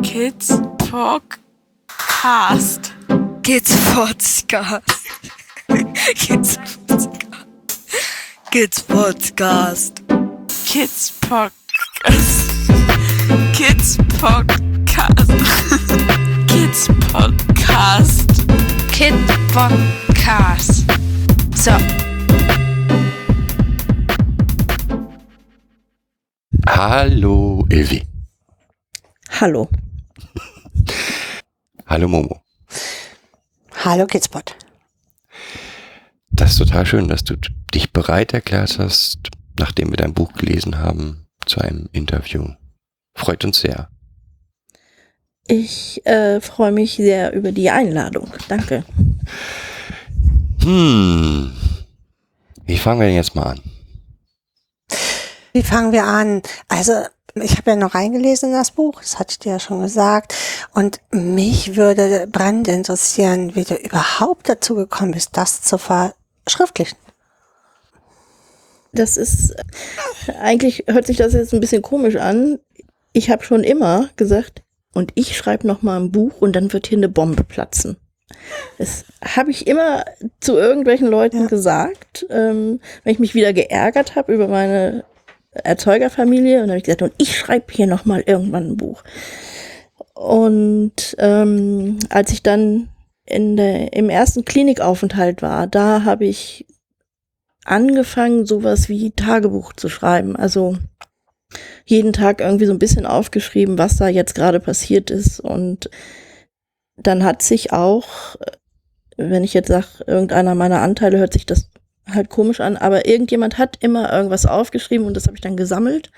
[0.04, 0.48] Kids
[0.78, 1.72] Podcast.
[3.42, 4.82] Kids Podcast.
[5.68, 7.20] Kids Podcast.
[8.50, 10.00] Kids Podcast.
[10.64, 12.08] Kids Podcast.
[13.54, 15.28] Kids Podcast.
[16.48, 18.28] Kids Podcast.
[18.92, 19.14] Kid
[19.52, 20.84] Podcast.
[21.56, 21.72] So.
[26.66, 28.06] Hallo Ilvi.
[29.40, 29.68] Hallo.
[31.90, 32.40] Hallo Momo.
[33.84, 34.54] Hallo Kidspot.
[36.30, 37.34] Das ist total schön, dass du
[37.74, 39.18] dich bereit erklärt hast,
[39.58, 42.46] nachdem wir dein Buch gelesen haben, zu einem Interview.
[43.16, 43.88] Freut uns sehr.
[45.48, 48.32] Ich äh, freue mich sehr über die Einladung.
[48.46, 48.84] Danke.
[50.62, 51.52] Hm.
[52.66, 53.60] Wie fangen wir denn jetzt mal an?
[55.52, 56.42] Wie fangen wir an?
[56.68, 56.92] Also,
[57.34, 60.34] ich habe ja noch reingelesen in das Buch, das hatte ich dir ja schon gesagt.
[60.74, 66.98] Und mich würde brennend interessieren, wie du überhaupt dazu gekommen bist, das zu verschriftlichen.
[68.92, 69.54] Das ist,
[70.40, 72.58] eigentlich hört sich das jetzt ein bisschen komisch an.
[73.12, 74.62] Ich habe schon immer gesagt,
[74.92, 77.96] und ich schreibe noch mal ein Buch und dann wird hier eine Bombe platzen.
[78.78, 80.04] Das habe ich immer
[80.40, 81.46] zu irgendwelchen Leuten Ja.
[81.46, 85.04] gesagt, ähm, wenn ich mich wieder geärgert habe über meine
[85.52, 89.02] Erzeugerfamilie und habe ich gesagt, und ich schreibe hier noch mal irgendwann ein Buch.
[90.14, 92.88] Und ähm, als ich dann
[93.24, 96.66] in der, im ersten Klinikaufenthalt war, da habe ich
[97.64, 100.36] angefangen, sowas wie Tagebuch zu schreiben.
[100.36, 100.76] Also
[101.84, 105.40] jeden Tag irgendwie so ein bisschen aufgeschrieben, was da jetzt gerade passiert ist.
[105.40, 105.90] Und
[106.96, 108.36] dann hat sich auch,
[109.16, 111.70] wenn ich jetzt sage, irgendeiner meiner Anteile hört sich das
[112.14, 116.10] halt komisch an, aber irgendjemand hat immer irgendwas aufgeschrieben und das habe ich dann gesammelt.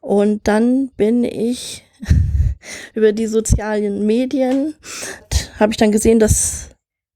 [0.00, 1.84] Und dann bin ich
[2.94, 4.74] über die sozialen Medien,
[5.58, 6.70] habe ich dann gesehen, dass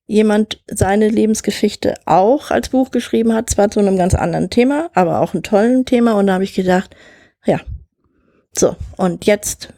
[0.07, 5.21] jemand seine Lebensgeschichte auch als Buch geschrieben hat, zwar zu einem ganz anderen Thema, aber
[5.21, 6.15] auch ein tollen Thema.
[6.15, 6.97] Und da habe ich gedacht,
[7.47, 7.61] ja,
[8.53, 9.73] so, und jetzt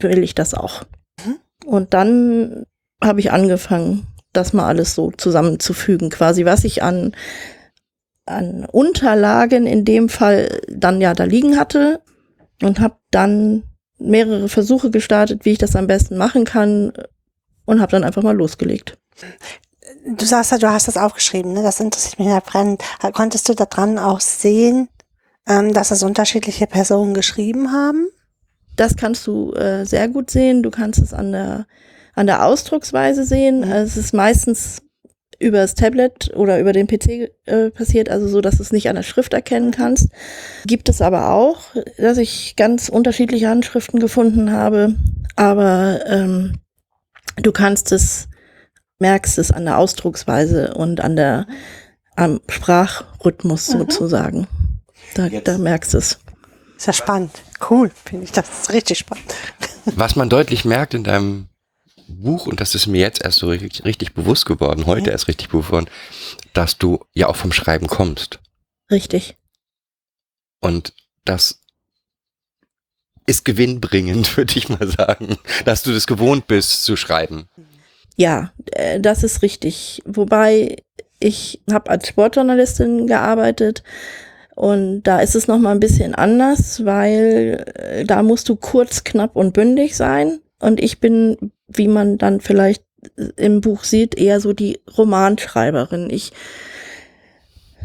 [0.00, 0.82] will ich das auch.
[1.64, 2.64] Und dann
[3.02, 7.12] habe ich angefangen, das mal alles so zusammenzufügen, quasi, was ich an,
[8.26, 12.00] an Unterlagen in dem Fall dann ja da liegen hatte
[12.62, 13.62] und habe dann
[13.98, 16.92] mehrere Versuche gestartet, wie ich das am besten machen kann
[17.64, 18.98] und habe dann einfach mal losgelegt.
[20.06, 21.62] Du sagst ja, du hast das aufgeschrieben, ne?
[21.62, 22.82] das interessiert mich ja brennend.
[23.12, 24.88] Konntest du daran auch sehen,
[25.48, 28.08] ähm, dass es unterschiedliche Personen geschrieben haben?
[28.76, 30.62] Das kannst du äh, sehr gut sehen.
[30.62, 31.66] Du kannst es an der,
[32.14, 33.60] an der Ausdrucksweise sehen.
[33.60, 33.72] Mhm.
[33.72, 34.82] Es ist meistens
[35.38, 38.88] über das Tablet oder über den PC äh, passiert, also so, dass du es nicht
[38.88, 40.08] an der Schrift erkennen kannst.
[40.66, 41.60] Gibt es aber auch,
[41.98, 44.94] dass ich ganz unterschiedliche Handschriften gefunden habe,
[45.36, 46.58] aber ähm,
[47.36, 48.28] du kannst es,
[48.98, 51.46] merkst es an der Ausdrucksweise und an der
[52.16, 53.78] am Sprachrhythmus Mhm.
[53.80, 54.46] sozusagen.
[55.14, 56.18] Da, da merkst du es.
[56.78, 57.30] Ist ja spannend.
[57.70, 58.32] Cool, finde ich.
[58.32, 59.34] Das ist richtig spannend.
[59.94, 61.48] Was man deutlich merkt in deinem
[62.08, 65.48] Buch, und das ist mir jetzt erst so richtig, richtig bewusst geworden, heute erst richtig
[65.48, 65.90] bewusst geworden,
[66.52, 68.40] dass du ja auch vom Schreiben kommst.
[68.90, 69.36] Richtig.
[70.60, 70.92] Und
[71.24, 71.60] das
[73.26, 77.48] ist gewinnbringend, würde ich mal sagen, dass du das gewohnt bist zu schreiben.
[78.16, 80.02] Ja, äh, das ist richtig.
[80.06, 80.76] Wobei
[81.18, 83.82] ich habe als Sportjournalistin gearbeitet
[84.56, 89.04] und da ist es noch mal ein bisschen anders, weil äh, da musst du kurz,
[89.04, 90.40] knapp und bündig sein.
[90.58, 92.82] Und ich bin, wie man dann vielleicht
[93.16, 96.10] äh, im Buch sieht, eher so die Romanschreiberin.
[96.10, 96.32] Ich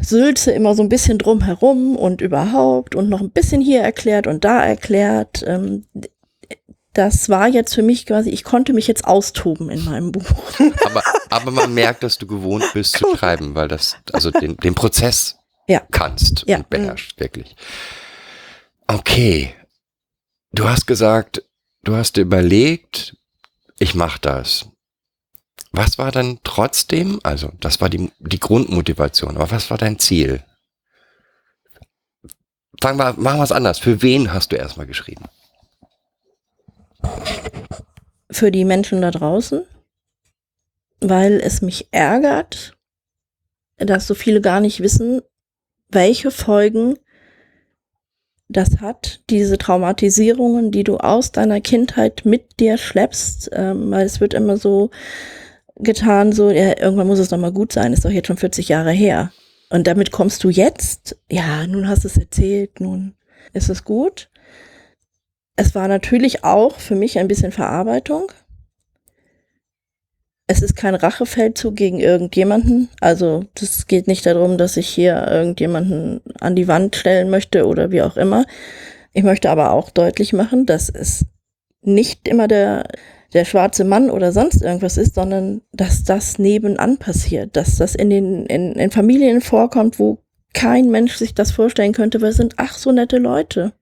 [0.00, 4.26] sülze immer so ein bisschen drum herum und überhaupt und noch ein bisschen hier erklärt
[4.26, 5.44] und da erklärt.
[5.46, 5.86] Ähm,
[6.94, 10.24] das war jetzt für mich quasi, ich konnte mich jetzt austoben in meinem Buch.
[10.84, 14.74] Aber, aber man merkt, dass du gewohnt bist zu schreiben, weil das, also den, den
[14.74, 15.38] Prozess
[15.68, 15.80] Ja.
[15.90, 16.58] kannst Ja.
[16.58, 17.56] und beherrschst, wirklich.
[18.86, 19.54] Okay.
[20.52, 21.42] Du hast gesagt,
[21.84, 23.16] du hast dir überlegt,
[23.78, 24.66] ich mach das.
[25.72, 30.44] Was war dann trotzdem, also das war die, die Grundmotivation, aber was war dein Ziel?
[32.80, 33.78] Fangen wir, machen wir es anders.
[33.78, 35.24] Für wen hast du erstmal geschrieben?
[38.32, 39.64] für die Menschen da draußen,
[41.00, 42.76] weil es mich ärgert,
[43.76, 45.22] dass so viele gar nicht wissen,
[45.88, 46.98] welche Folgen
[48.52, 54.20] das hat, diese Traumatisierungen, die du aus deiner Kindheit mit dir schleppst, ähm, weil es
[54.20, 54.90] wird immer so
[55.76, 58.68] getan, so, ja, irgendwann muss es doch mal gut sein, ist doch jetzt schon 40
[58.68, 59.32] Jahre her.
[59.70, 63.14] Und damit kommst du jetzt, ja, nun hast du es erzählt, nun
[63.52, 64.28] ist es gut.
[65.56, 68.32] es war natürlich auch für mich ein bisschen Verarbeitung.
[70.52, 72.90] Es ist kein Rachefeldzug gegen irgendjemanden.
[73.00, 77.90] Also es geht nicht darum, dass ich hier irgendjemanden an die Wand stellen möchte oder
[77.90, 78.44] wie auch immer.
[79.14, 81.24] Ich möchte aber auch deutlich machen, dass es
[81.80, 82.86] nicht immer der,
[83.32, 88.10] der schwarze Mann oder sonst irgendwas ist, sondern dass das nebenan passiert, dass das in
[88.10, 90.18] den in, in Familien vorkommt, wo
[90.52, 93.72] kein Mensch sich das vorstellen könnte, weil es sind ach so nette Leute.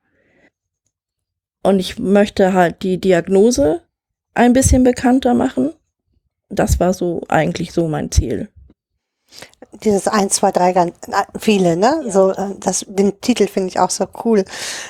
[1.65, 3.81] Und ich möchte halt die Diagnose
[4.35, 5.73] ein bisschen bekannter machen.
[6.51, 8.49] Das war so eigentlich so mein Ziel.
[9.85, 10.93] Dieses 1, 2, 3, ganz,
[11.39, 12.03] viele, ne?
[12.05, 12.11] Ja.
[12.11, 14.45] So, äh, das, den Titel finde ich auch so cool.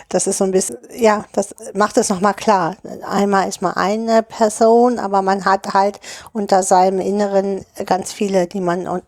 [0.09, 2.77] Das ist so ein bisschen, ja, das macht es nochmal klar.
[3.07, 6.01] Einmal ist man eine Person, aber man hat halt
[6.33, 9.03] unter seinem Inneren ganz viele, die man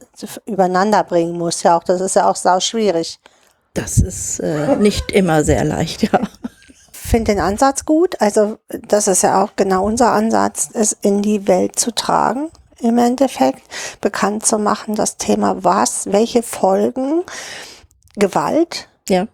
[0.45, 1.63] übereinander bringen muss.
[1.63, 3.19] Ja, auch, das ist ja auch sau schwierig.
[3.73, 6.21] Das ist äh, nicht immer sehr leicht, ja
[7.13, 8.19] finde den Ansatz gut.
[8.23, 12.51] Also das ist ja auch genau unser Ansatz, es in die Welt zu tragen
[12.81, 13.63] im Endeffekt,
[14.01, 17.23] bekannt zu machen, das Thema was, welche Folgen
[18.17, 19.29] Gewalt ja.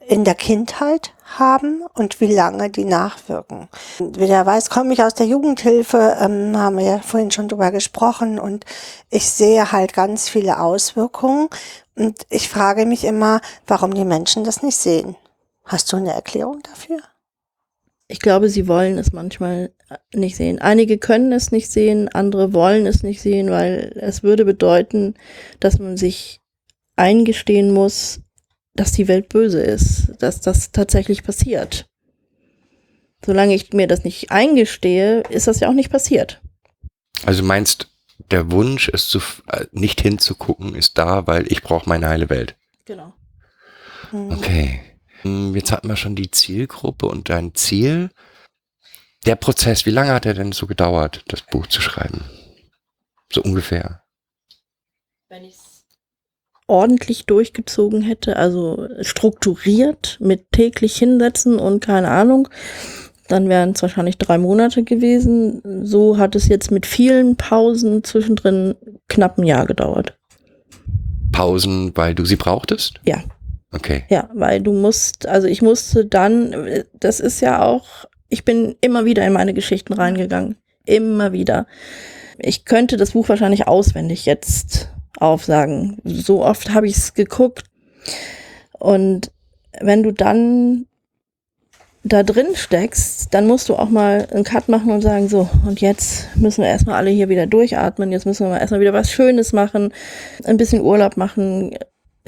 [0.00, 3.68] in der Kindheit haben und wie lange die nachwirken.
[3.98, 7.70] Wie der weiß, komme ich aus der Jugendhilfe, ähm, haben wir ja vorhin schon drüber
[7.70, 8.64] gesprochen und
[9.10, 11.50] ich sehe halt ganz viele Auswirkungen
[11.94, 15.14] und ich frage mich immer, warum die Menschen das nicht sehen.
[15.66, 16.98] Hast du eine Erklärung dafür?
[18.10, 19.70] Ich glaube, sie wollen es manchmal
[20.14, 20.58] nicht sehen.
[20.58, 25.14] Einige können es nicht sehen, andere wollen es nicht sehen, weil es würde bedeuten,
[25.60, 26.40] dass man sich
[26.96, 28.20] eingestehen muss,
[28.74, 31.86] dass die Welt böse ist, dass das tatsächlich passiert.
[33.24, 36.40] Solange ich mir das nicht eingestehe, ist das ja auch nicht passiert.
[37.26, 37.88] Also meinst,
[38.30, 39.18] der Wunsch, es zu,
[39.48, 42.56] äh, nicht hinzugucken, ist da, weil ich brauche meine heile Welt.
[42.84, 43.12] Genau.
[44.12, 44.80] Okay.
[45.22, 48.10] Hm, jetzt hatten wir schon die Zielgruppe und dein Ziel.
[49.26, 52.24] Der Prozess, wie lange hat er denn so gedauert, das Buch zu schreiben?
[53.32, 54.02] So ungefähr.
[55.28, 55.84] Wenn ich es
[56.66, 62.48] ordentlich durchgezogen hätte, also strukturiert mit täglich hinsetzen und keine Ahnung,
[63.28, 65.60] dann wären es wahrscheinlich drei Monate gewesen.
[65.84, 68.74] So hat es jetzt mit vielen Pausen zwischendrin
[69.08, 70.18] knapp ein Jahr gedauert.
[71.32, 73.00] Pausen, weil du sie brauchtest?
[73.04, 73.22] Ja.
[73.72, 74.04] Okay.
[74.08, 79.04] Ja, weil du musst, also ich musste dann, das ist ja auch, ich bin immer
[79.04, 80.56] wieder in meine Geschichten reingegangen.
[80.84, 81.66] Immer wieder.
[82.38, 85.98] Ich könnte das Buch wahrscheinlich auswendig jetzt aufsagen.
[86.04, 87.64] So oft habe ich es geguckt.
[88.72, 89.32] Und
[89.80, 90.86] wenn du dann
[92.04, 95.80] da drin steckst, dann musst du auch mal einen Cut machen und sagen, so, und
[95.80, 99.52] jetzt müssen wir erstmal alle hier wieder durchatmen, jetzt müssen wir erstmal wieder was Schönes
[99.52, 99.92] machen,
[100.44, 101.76] ein bisschen Urlaub machen,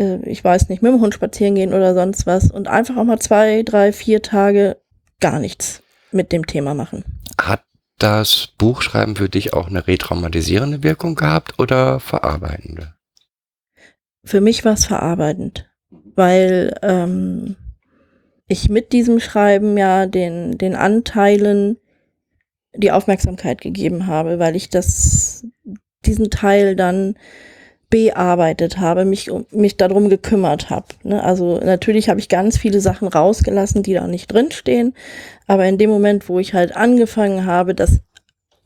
[0.01, 3.05] äh, ich weiß nicht, mit dem Hund spazieren gehen oder sonst was und einfach auch
[3.05, 4.79] mal zwei, drei, vier Tage
[5.21, 7.05] gar nichts mit dem Thema machen.
[7.41, 7.63] Hat
[7.99, 12.95] das Buchschreiben für dich auch eine retraumatisierende Wirkung gehabt oder verarbeitende?
[14.25, 17.57] Für mich war es verarbeitend, weil ähm,
[18.49, 21.77] ich mit diesem Schreiben ja den, den Anteilen
[22.75, 25.47] die Aufmerksamkeit gegeben habe, weil ich das,
[26.05, 27.17] diesen Teil dann
[27.91, 30.87] bearbeitet habe, mich mich darum gekümmert habe.
[31.03, 31.23] Ne?
[31.23, 34.95] Also natürlich habe ich ganz viele Sachen rausgelassen, die da nicht drinstehen,
[35.49, 37.99] aber in dem Moment, wo ich halt angefangen habe, das,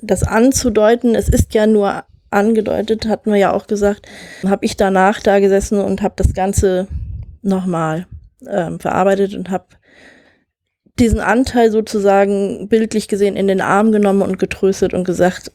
[0.01, 4.07] das anzudeuten, es ist ja nur angedeutet, hatten wir ja auch gesagt,
[4.47, 6.87] habe ich danach da gesessen und habe das Ganze
[7.41, 8.07] nochmal
[8.47, 9.67] ähm, verarbeitet und habe
[10.99, 15.51] diesen Anteil sozusagen bildlich gesehen in den Arm genommen und getröstet und gesagt,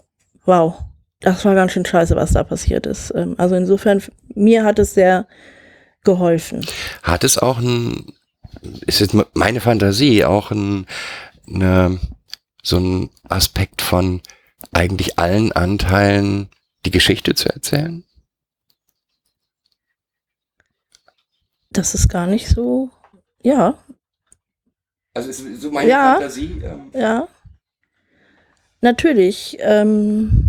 [0.46, 0.74] wow,
[1.19, 3.13] das war ganz schön scheiße, was da passiert ist.
[3.15, 4.01] Ähm, also insofern,
[4.33, 5.27] mir hat es sehr
[6.03, 6.65] geholfen.
[7.03, 8.13] Hat es auch ein,
[8.85, 10.85] ist jetzt meine Fantasie, auch ein,
[11.47, 11.99] eine,
[12.63, 14.21] so ein Aspekt von
[14.71, 16.49] eigentlich allen Anteilen
[16.85, 18.03] die Geschichte zu erzählen?
[21.71, 22.89] Das ist gar nicht so,
[23.41, 23.77] ja.
[25.13, 26.61] Also ist so meine ja, Fantasie.
[26.63, 26.91] Ähm.
[26.93, 27.27] Ja.
[28.81, 29.57] Natürlich.
[29.59, 30.49] Ähm,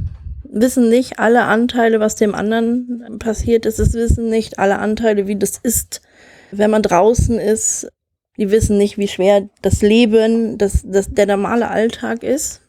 [0.52, 3.78] wissen nicht alle Anteile, was dem anderen passiert ist.
[3.78, 6.02] Es wissen nicht alle Anteile, wie das ist,
[6.50, 7.88] wenn man draußen ist.
[8.36, 12.62] Die wissen nicht, wie schwer das Leben, das, das, der normale Alltag ist.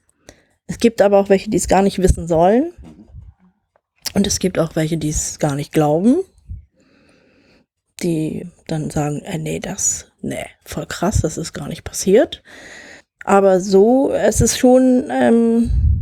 [0.67, 2.73] Es gibt aber auch welche, die es gar nicht wissen sollen.
[4.13, 6.17] Und es gibt auch welche, die es gar nicht glauben.
[8.03, 12.41] Die dann sagen, äh, nee, das, nee, voll krass, das ist gar nicht passiert.
[13.23, 16.00] Aber so, es ist schon, ähm,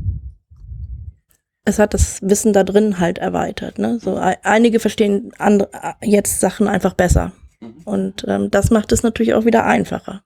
[1.69, 3.79] es hat das Wissen da drin halt erweitert.
[3.79, 3.99] Ne?
[4.01, 5.69] So einige verstehen andere,
[6.01, 7.31] jetzt Sachen einfach besser.
[7.59, 7.81] Mhm.
[7.85, 10.21] Und ähm, das macht es natürlich auch wieder einfacher.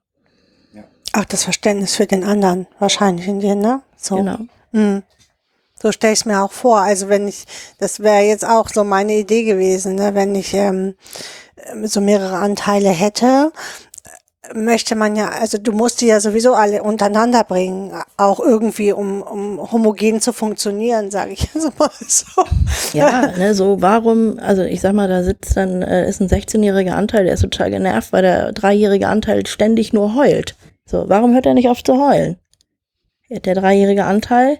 [0.72, 0.84] Ja.
[1.12, 3.82] Auch das Verständnis für den anderen wahrscheinlich in dir, ne?
[3.96, 4.16] So.
[4.16, 4.38] Genau.
[4.72, 5.02] Hm.
[5.80, 6.80] So stelle ich es mir auch vor.
[6.80, 7.44] Also wenn ich,
[7.78, 10.14] das wäre jetzt auch so meine Idee gewesen, ne?
[10.14, 10.94] wenn ich ähm,
[11.82, 13.52] so mehrere Anteile hätte,
[14.54, 19.22] möchte man ja, also du musst die ja sowieso alle untereinander bringen, auch irgendwie, um,
[19.22, 22.44] um homogen zu funktionieren, sage ich also mal so.
[22.92, 26.92] Ja, ne, so warum, also ich sag mal, da sitzt dann, äh, ist ein 16-jähriger
[26.92, 30.56] Anteil, der ist total genervt, weil der dreijährige Anteil ständig nur heult.
[30.86, 32.36] So, warum hört er nicht auf zu heulen?
[33.30, 34.58] Der dreijährige Anteil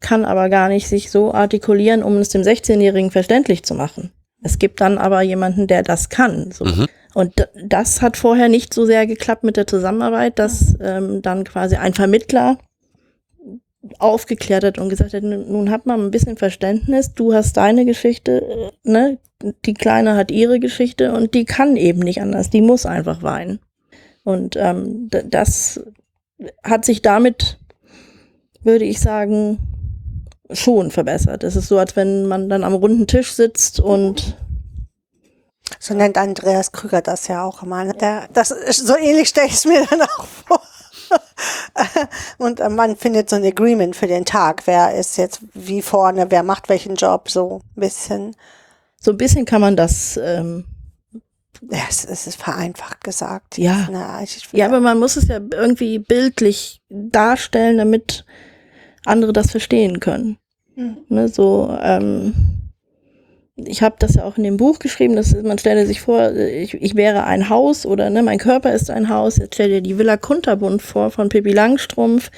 [0.00, 4.12] kann aber gar nicht sich so artikulieren, um es dem 16-Jährigen verständlich zu machen.
[4.42, 6.52] Es gibt dann aber jemanden, der das kann.
[6.52, 6.66] So.
[6.66, 6.86] Mhm.
[7.14, 11.76] Und das hat vorher nicht so sehr geklappt mit der Zusammenarbeit, dass ähm, dann quasi
[11.76, 12.58] ein Vermittler
[13.98, 18.42] aufgeklärt hat und gesagt hat, nun hat man ein bisschen Verständnis, du hast deine Geschichte,
[18.42, 19.18] äh, ne?
[19.66, 23.58] Die Kleine hat ihre Geschichte und die kann eben nicht anders, die muss einfach weinen.
[24.22, 25.84] Und ähm, das
[26.62, 27.58] hat sich damit,
[28.62, 29.58] würde ich sagen,
[30.50, 31.44] schon verbessert.
[31.44, 34.38] Es ist so, als wenn man dann am runden Tisch sitzt und
[35.78, 37.84] So nennt Andreas Krüger das ja auch immer.
[37.84, 37.94] ne?
[37.94, 40.62] Der, das ist, so ähnlich stelle ich es mir dann auch vor.
[42.38, 44.62] Und äh, man findet so ein Agreement für den Tag.
[44.66, 48.36] Wer ist jetzt wie vorne, wer macht welchen Job, so ein bisschen.
[49.00, 50.64] so ein bisschen kann man das ähm,
[51.70, 53.58] Ja, es, es ist vereinfacht gesagt.
[53.58, 53.88] Ja.
[53.90, 58.24] Na, ich, Ja, aber man muss es ja irgendwie bildlich darstellen, damit
[59.04, 60.38] andere das verstehen können.
[60.76, 60.98] Mhm.
[61.08, 62.63] Ne, so, ähm,
[63.56, 66.74] ich habe das ja auch in dem Buch geschrieben, dass man stelle sich vor, ich,
[66.74, 69.36] ich wäre ein Haus oder ne, mein Körper ist ein Haus.
[69.36, 72.30] Jetzt stell dir die Villa Kunterbund vor von Pippi Langstrumpf.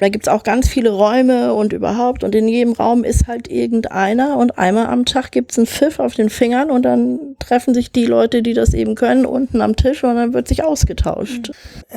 [0.00, 4.36] Da gibt's auch ganz viele Räume und überhaupt und in jedem Raum ist halt irgendeiner
[4.36, 8.06] und einmal am Tag gibt's einen Pfiff auf den Fingern und dann treffen sich die
[8.06, 11.52] Leute, die das eben können, unten am Tisch und dann wird sich ausgetauscht.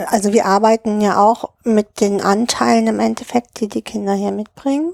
[0.08, 4.92] Also wir arbeiten ja auch mit den Anteilen im Endeffekt, die die Kinder hier mitbringen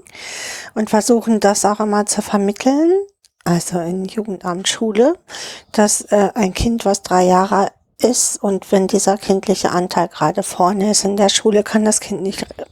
[0.74, 2.90] und versuchen das auch immer zu vermitteln.
[3.44, 5.18] Also in Jugendamt, Schule,
[5.72, 10.90] dass äh, ein Kind, was drei Jahre ist und wenn dieser kindliche Anteil gerade vorne
[10.90, 12.64] ist in der Schule, kann das Kind nicht äh,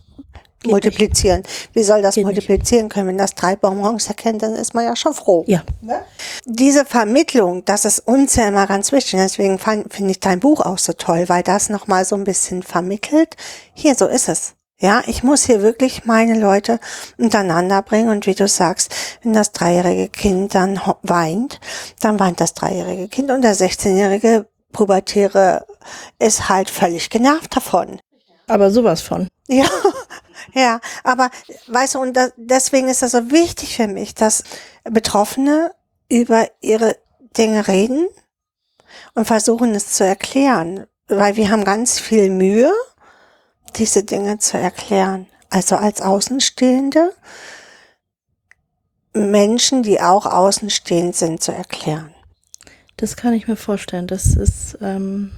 [0.67, 1.43] multiplizieren.
[1.75, 2.35] Wie soll das Geht nicht.
[2.35, 3.09] multiplizieren können?
[3.09, 5.45] Wenn das drei Bonbons erkennt, dann ist man ja schon froh.
[5.47, 5.63] Ja.
[6.47, 9.21] Diese Vermittlung, das ist uns ja immer ganz wichtig.
[9.21, 13.37] Deswegen finde ich dein Buch auch so toll, weil das nochmal so ein bisschen vermittelt.
[13.75, 14.55] Hier, so ist es.
[14.83, 16.81] Ja, ich muss hier wirklich meine Leute
[17.17, 21.61] untereinander bringen und wie du sagst, wenn das dreijährige Kind dann weint,
[22.01, 25.67] dann weint das dreijährige Kind und der 16-jährige Pubertäre
[26.19, 28.01] ist halt völlig genervt davon.
[28.49, 29.29] Aber sowas von.
[29.47, 29.67] Ja,
[30.53, 31.31] ja, aber
[31.69, 34.43] weißt du, und da, deswegen ist das so wichtig für mich, dass
[34.83, 35.71] Betroffene
[36.09, 36.97] über ihre
[37.39, 38.09] Dinge reden
[39.15, 42.73] und versuchen es zu erklären, weil wir haben ganz viel Mühe,
[43.77, 45.27] diese Dinge zu erklären.
[45.51, 47.13] Also als Außenstehende
[49.15, 52.15] Menschen, die auch außenstehend sind, zu erklären.
[52.97, 54.07] Das kann ich mir vorstellen.
[54.07, 55.33] Das ist ähm,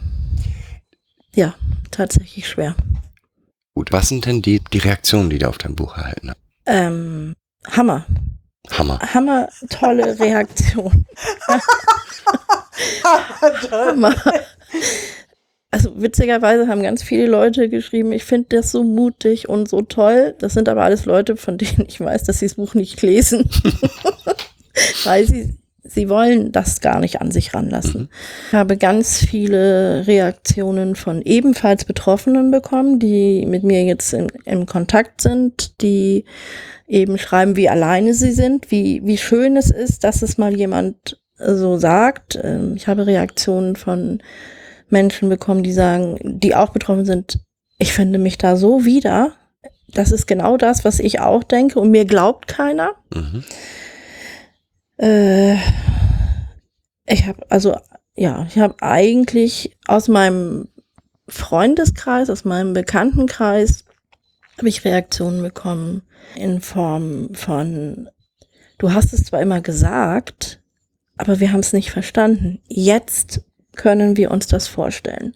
[1.34, 1.54] ja
[1.90, 2.76] tatsächlich schwer.
[3.74, 6.38] Gut, was sind denn die, die Reaktionen, die du auf dein Buch erhalten hast?
[6.66, 7.34] Ähm,
[7.70, 8.06] Hammer.
[8.70, 8.98] Hammer.
[9.00, 11.04] Hammer, tolle Reaktion.
[13.70, 14.14] Hammer.
[15.74, 20.36] Also witzigerweise haben ganz viele Leute geschrieben, ich finde das so mutig und so toll.
[20.38, 23.50] Das sind aber alles Leute, von denen ich weiß, dass sie das Buch nicht lesen.
[25.04, 28.08] Weil sie, sie wollen das gar nicht an sich ranlassen.
[28.46, 34.66] Ich habe ganz viele Reaktionen von ebenfalls Betroffenen bekommen, die mit mir jetzt in, im
[34.66, 36.24] Kontakt sind, die
[36.86, 41.18] eben schreiben, wie alleine sie sind, wie, wie schön es ist, dass es mal jemand
[41.36, 42.38] so sagt.
[42.40, 44.22] Ähm, Ich habe Reaktionen von
[44.88, 47.40] Menschen bekommen, die sagen, die auch betroffen sind,
[47.78, 49.32] ich finde mich da so wieder.
[49.88, 52.94] Das ist genau das, was ich auch denke und mir glaubt keiner.
[53.12, 53.44] Mhm.
[54.96, 55.54] Äh,
[57.06, 57.76] ich habe also
[58.16, 60.68] ja, ich habe eigentlich aus meinem
[61.28, 63.84] Freundeskreis, aus meinem Bekanntenkreis
[64.56, 66.02] habe ich Reaktionen bekommen
[66.36, 68.08] in Form von
[68.78, 70.60] du hast es zwar immer gesagt,
[71.16, 72.60] aber wir haben es nicht verstanden.
[72.68, 73.43] Jetzt
[73.76, 75.34] können wir uns das vorstellen.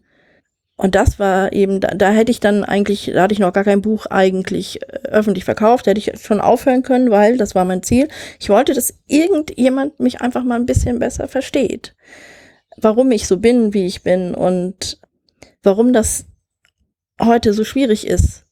[0.76, 3.64] Und das war eben, da, da hätte ich dann eigentlich, da hatte ich noch gar
[3.64, 7.64] kein Buch eigentlich äh, öffentlich verkauft, da hätte ich schon aufhören können, weil das war
[7.64, 8.08] mein Ziel.
[8.38, 11.96] Ich wollte, dass irgendjemand mich einfach mal ein bisschen besser versteht.
[12.76, 15.00] Warum ich so bin, wie ich bin und
[15.64, 16.26] warum das
[17.20, 18.46] heute so schwierig ist,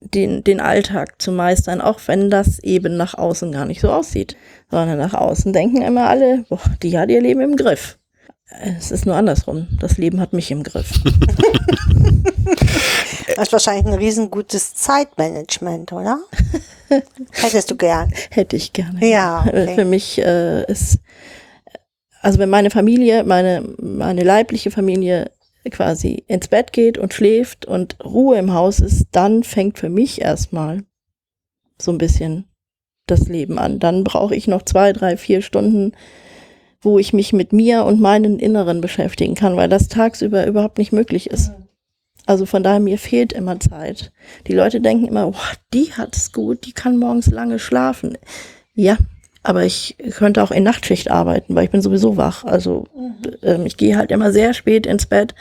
[0.00, 4.36] den, den Alltag zu meistern, auch wenn das eben nach außen gar nicht so aussieht.
[4.70, 7.97] Sondern nach außen denken immer alle, boah, die hat ihr Leben im Griff.
[8.50, 9.68] Es ist nur andersrum.
[9.78, 10.90] Das Leben hat mich im Griff.
[13.36, 16.18] Das ist wahrscheinlich ein riesengutes Zeitmanagement, oder?
[17.30, 18.12] Hättest du gern.
[18.30, 19.06] Hätte ich gerne.
[19.06, 19.74] Ja, okay.
[19.76, 20.98] Für mich äh, ist,
[22.20, 25.30] also wenn meine Familie, meine, meine leibliche Familie
[25.70, 30.20] quasi ins Bett geht und schläft und Ruhe im Haus ist, dann fängt für mich
[30.20, 30.82] erstmal
[31.80, 32.48] so ein bisschen
[33.06, 33.78] das Leben an.
[33.78, 35.92] Dann brauche ich noch zwei, drei, vier Stunden,
[36.80, 40.92] wo ich mich mit mir und meinen Inneren beschäftigen kann, weil das tagsüber überhaupt nicht
[40.92, 41.52] möglich ist.
[42.26, 44.12] Also von daher, mir fehlt immer Zeit.
[44.46, 48.18] Die Leute denken immer, boah, die hat es gut, die kann morgens lange schlafen.
[48.74, 48.98] Ja,
[49.42, 52.44] aber ich könnte auch in Nachtschicht arbeiten, weil ich bin sowieso wach.
[52.44, 52.86] Also
[53.42, 55.34] ähm, ich gehe halt immer sehr spät ins Bett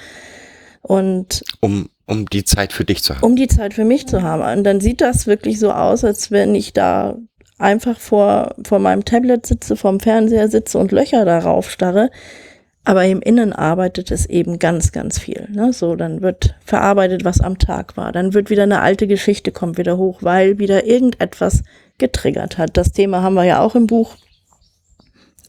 [0.81, 3.23] und Um, um die Zeit für dich zu haben.
[3.23, 4.57] um die Zeit für mich zu haben.
[4.57, 7.17] Und dann sieht das wirklich so aus, als wenn ich da
[7.57, 12.09] einfach vor, vor meinem Tablet sitze, vorm Fernseher sitze und Löcher darauf starre.
[12.83, 15.49] Aber im Innen arbeitet es eben ganz, ganz viel.
[15.51, 15.73] Ne?
[15.73, 18.13] So, dann wird verarbeitet, was am Tag war.
[18.13, 21.63] Dann wird wieder eine alte Geschichte kommt wieder hoch, weil wieder irgendetwas
[21.97, 22.77] getriggert hat.
[22.77, 24.15] Das Thema haben wir ja auch im Buch.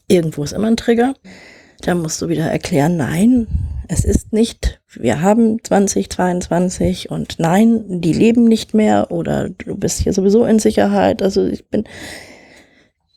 [0.09, 1.13] Irgendwo ist immer ein Trigger.
[1.81, 3.47] Da musst du wieder erklären, nein,
[3.87, 9.99] es ist nicht, wir haben 2022 und nein, die leben nicht mehr oder du bist
[10.01, 11.21] hier sowieso in Sicherheit.
[11.21, 11.83] Also ich bin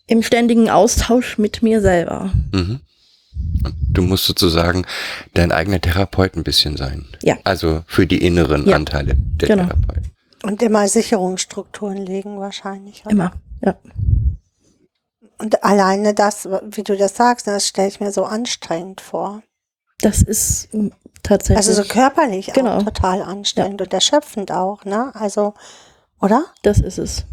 [0.07, 2.33] im ständigen Austausch mit mir selber.
[2.53, 2.81] Mhm.
[3.65, 4.85] Und du musst sozusagen
[5.35, 7.07] dein eigener Therapeut ein bisschen sein.
[7.23, 7.39] Ja.
[7.45, 8.77] Also für die inneren Ja.
[8.77, 9.65] Anteile der Genau.
[9.65, 10.03] Therapeut.
[10.43, 13.03] Und immer Sicherungsstrukturen legen wahrscheinlich.
[13.07, 13.13] oder?
[13.13, 13.33] Immer,
[13.65, 13.77] ja.
[15.39, 19.43] Und alleine das, wie du das sagst, das stelle ich mir so anstrengend vor.
[20.03, 20.89] Das ist mm,
[21.23, 21.57] tatsächlich.
[21.57, 22.79] Also so körperlich Genau.
[22.79, 25.11] auch total anstrengend und erschöpfend auch, ne?
[25.15, 25.55] Also,
[26.21, 26.45] oder?
[26.63, 27.25] das ist es.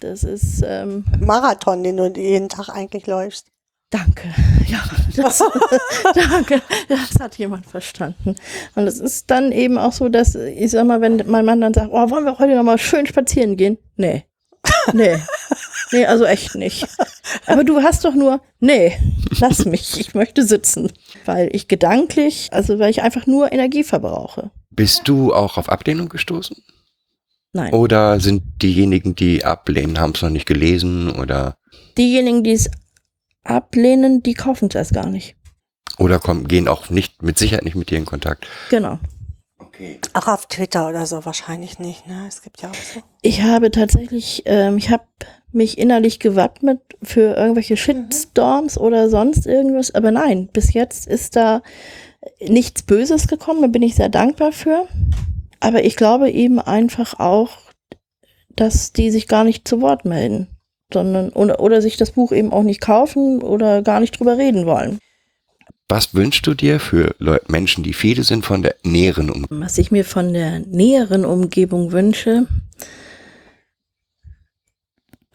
[0.00, 3.46] Das ist, ähm, Marathon, den du jeden Tag eigentlich läufst.
[3.90, 4.28] danke.
[4.66, 4.82] Ja,
[5.14, 5.42] das,
[6.14, 6.62] danke.
[6.88, 8.34] Das hat jemand verstanden.
[8.74, 11.74] Und es ist dann eben auch so, dass, ich sag mal, wenn mein Mann dann
[11.74, 13.76] sagt, oh, wollen wir heute noch mal schön spazieren gehen?
[13.96, 14.24] Nee.
[14.94, 15.22] Nee.
[15.92, 16.88] Nee, also echt nicht.
[17.46, 18.96] Aber du hast doch nur, nee,
[19.38, 20.92] lass mich, ich möchte sitzen.
[21.24, 24.50] Weil ich gedanklich, also weil ich einfach nur Energie verbrauche.
[24.70, 26.56] Bist du auch auf Ablehnung gestoßen?
[27.52, 27.72] Nein.
[27.72, 31.56] Oder sind diejenigen, die ablehnen, haben es noch nicht gelesen oder,
[31.96, 32.68] Diejenigen, die es
[33.44, 35.36] ablehnen, die kaufen es erst gar nicht.
[35.98, 38.48] oder kommen, gehen auch nicht, mit Sicherheit nicht mit dir in Kontakt?
[38.70, 38.98] Genau.
[39.58, 40.00] Okay.
[40.12, 42.24] Auch auf Twitter oder so wahrscheinlich nicht, ne?
[42.28, 43.00] Es gibt ja auch so.
[43.22, 45.04] Ich habe tatsächlich, ähm, ich habe
[45.54, 51.62] mich innerlich gewappnet für irgendwelche Shitstorms oder sonst irgendwas, aber nein, bis jetzt ist da
[52.40, 54.88] nichts Böses gekommen, da bin ich sehr dankbar für.
[55.60, 57.58] Aber ich glaube eben einfach auch,
[58.56, 60.48] dass die sich gar nicht zu Wort melden,
[60.92, 64.66] sondern oder, oder sich das Buch eben auch nicht kaufen oder gar nicht drüber reden
[64.66, 64.98] wollen.
[65.88, 69.60] Was wünschst du dir für Leu Menschen, die viele sind von der näheren Umgebung?
[69.60, 72.46] Was ich mir von der näheren Umgebung wünsche,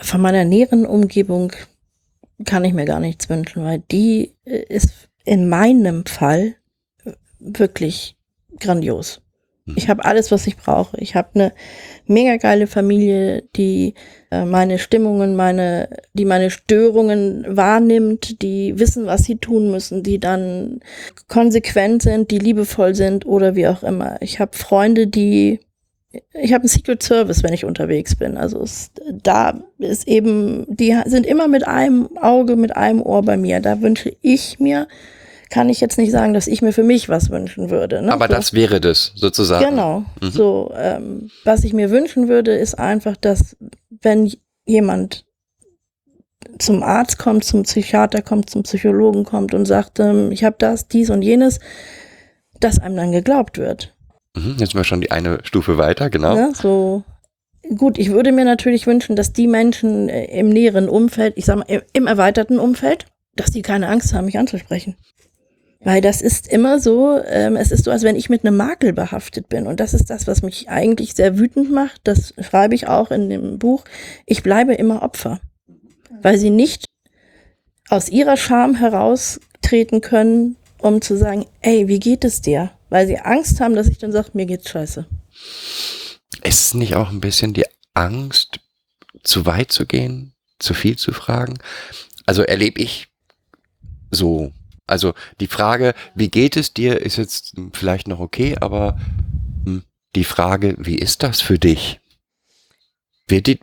[0.01, 1.51] von meiner näheren Umgebung
[2.45, 6.55] kann ich mir gar nichts wünschen, weil die äh, ist in meinem Fall
[7.39, 8.17] wirklich
[8.59, 9.21] grandios.
[9.75, 10.97] Ich habe alles, was ich brauche.
[10.97, 11.53] Ich habe eine
[12.07, 13.93] mega geile Familie, die
[14.31, 20.19] äh, meine Stimmungen, meine, die meine Störungen wahrnimmt, die wissen, was sie tun müssen, die
[20.19, 20.79] dann
[21.27, 24.19] konsequent sind, die liebevoll sind oder wie auch immer.
[24.21, 25.59] Ich habe Freunde, die
[26.11, 28.37] ich habe einen Secret Service, wenn ich unterwegs bin.
[28.37, 28.91] Also es,
[29.21, 33.59] da ist eben, die sind immer mit einem Auge, mit einem Ohr bei mir.
[33.59, 34.87] Da wünsche ich mir,
[35.49, 38.01] kann ich jetzt nicht sagen, dass ich mir für mich was wünschen würde.
[38.01, 38.11] Ne?
[38.11, 38.33] Aber so.
[38.33, 39.69] das wäre das sozusagen.
[39.69, 40.03] Genau.
[40.21, 40.31] Mhm.
[40.31, 43.55] So, ähm, was ich mir wünschen würde, ist einfach, dass
[44.01, 44.31] wenn
[44.65, 45.25] jemand
[46.57, 50.87] zum Arzt kommt, zum Psychiater kommt, zum Psychologen kommt und sagt, ähm, ich habe das,
[50.87, 51.59] dies und jenes,
[52.59, 53.93] dass einem dann geglaubt wird.
[54.35, 56.35] Mhm, jetzt sind wir schon die eine Stufe weiter, genau.
[56.35, 56.53] Ne?
[56.55, 57.03] So
[57.75, 61.57] gut, ich würde mir natürlich wünschen, dass die Menschen äh, im näheren Umfeld, ich sag
[61.57, 64.95] mal, im, im erweiterten Umfeld, dass die keine Angst haben, mich anzusprechen.
[65.81, 68.91] Weil das ist immer so, ähm, es ist so, als wenn ich mit einem Makel
[68.91, 69.65] behaftet bin.
[69.65, 72.01] Und das ist das, was mich eigentlich sehr wütend macht.
[72.03, 73.85] Das schreibe ich auch in dem Buch.
[74.25, 75.39] Ich bleibe immer Opfer.
[76.21, 76.83] Weil sie nicht
[77.87, 82.71] aus ihrer Scham heraustreten können, um zu sagen, ey, wie geht es dir?
[82.89, 85.05] Weil sie Angst haben, dass ich dann sage, mir geht's scheiße.
[86.43, 88.59] Ist es nicht auch ein bisschen die Angst,
[89.23, 91.59] zu weit zu gehen, zu viel zu fragen?
[92.25, 93.07] Also erlebe ich
[94.11, 94.51] so.
[94.87, 98.99] Also die Frage, wie geht es dir, ist jetzt vielleicht noch okay, aber
[99.65, 99.83] hm,
[100.15, 101.99] die Frage, wie ist das für dich?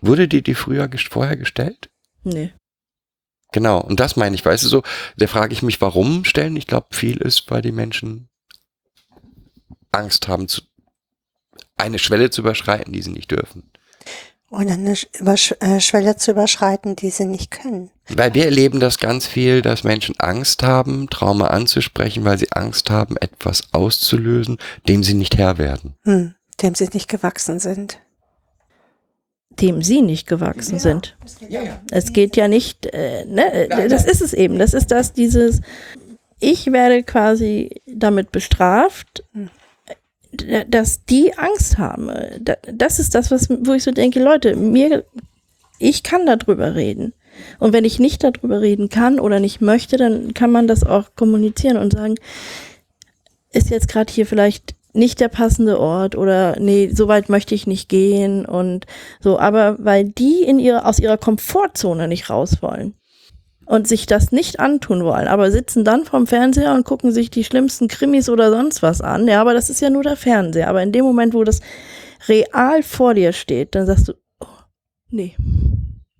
[0.00, 1.90] Wurde dir die früher vorher gestellt?
[2.22, 2.52] Nee.
[3.52, 4.82] Genau, und das meine ich, weißt du so,
[5.16, 6.56] da frage ich mich, warum stellen.
[6.56, 8.28] Ich glaube, viel ist, weil die Menschen
[9.96, 10.62] Angst haben, zu,
[11.76, 13.70] eine Schwelle zu überschreiten, die sie nicht dürfen.
[14.48, 17.90] Und eine äh, Schwelle zu überschreiten, die sie nicht können.
[18.08, 22.88] Weil wir erleben das ganz viel, dass Menschen Angst haben, Trauma anzusprechen, weil sie Angst
[22.88, 25.96] haben, etwas auszulösen, dem sie nicht Herr werden.
[26.04, 27.98] Hm, dem sie nicht gewachsen sind.
[29.58, 31.16] dem sie nicht gewachsen sind.
[31.90, 34.58] Es geht ja nicht, äh, ne, äh, das ist es eben.
[34.58, 35.62] Das ist das, dieses,
[36.40, 39.46] ich werde quasi damit bestraft, äh,
[40.68, 42.10] dass die Angst haben.
[42.40, 45.04] Da- Das ist das, was, wo ich so denke, Leute, mir,
[45.78, 47.12] ich kann darüber reden.
[47.58, 51.14] Und wenn ich nicht darüber reden kann oder nicht möchte, dann kann man das auch
[51.16, 52.14] kommunizieren und sagen,
[53.52, 57.66] ist jetzt gerade hier vielleicht nicht der passende Ort oder nee, so weit möchte ich
[57.66, 58.86] nicht gehen und
[59.20, 62.94] so, aber weil die in ihrer, aus ihrer Komfortzone nicht raus wollen
[63.66, 67.44] und sich das nicht antun wollen, aber sitzen dann vorm Fernseher und gucken sich die
[67.44, 69.26] schlimmsten Krimis oder sonst was an.
[69.28, 70.68] Ja, aber das ist ja nur der Fernseher.
[70.68, 71.60] Aber in dem Moment, wo das
[72.28, 74.46] real vor dir steht, dann sagst du, oh,
[75.10, 75.34] nee.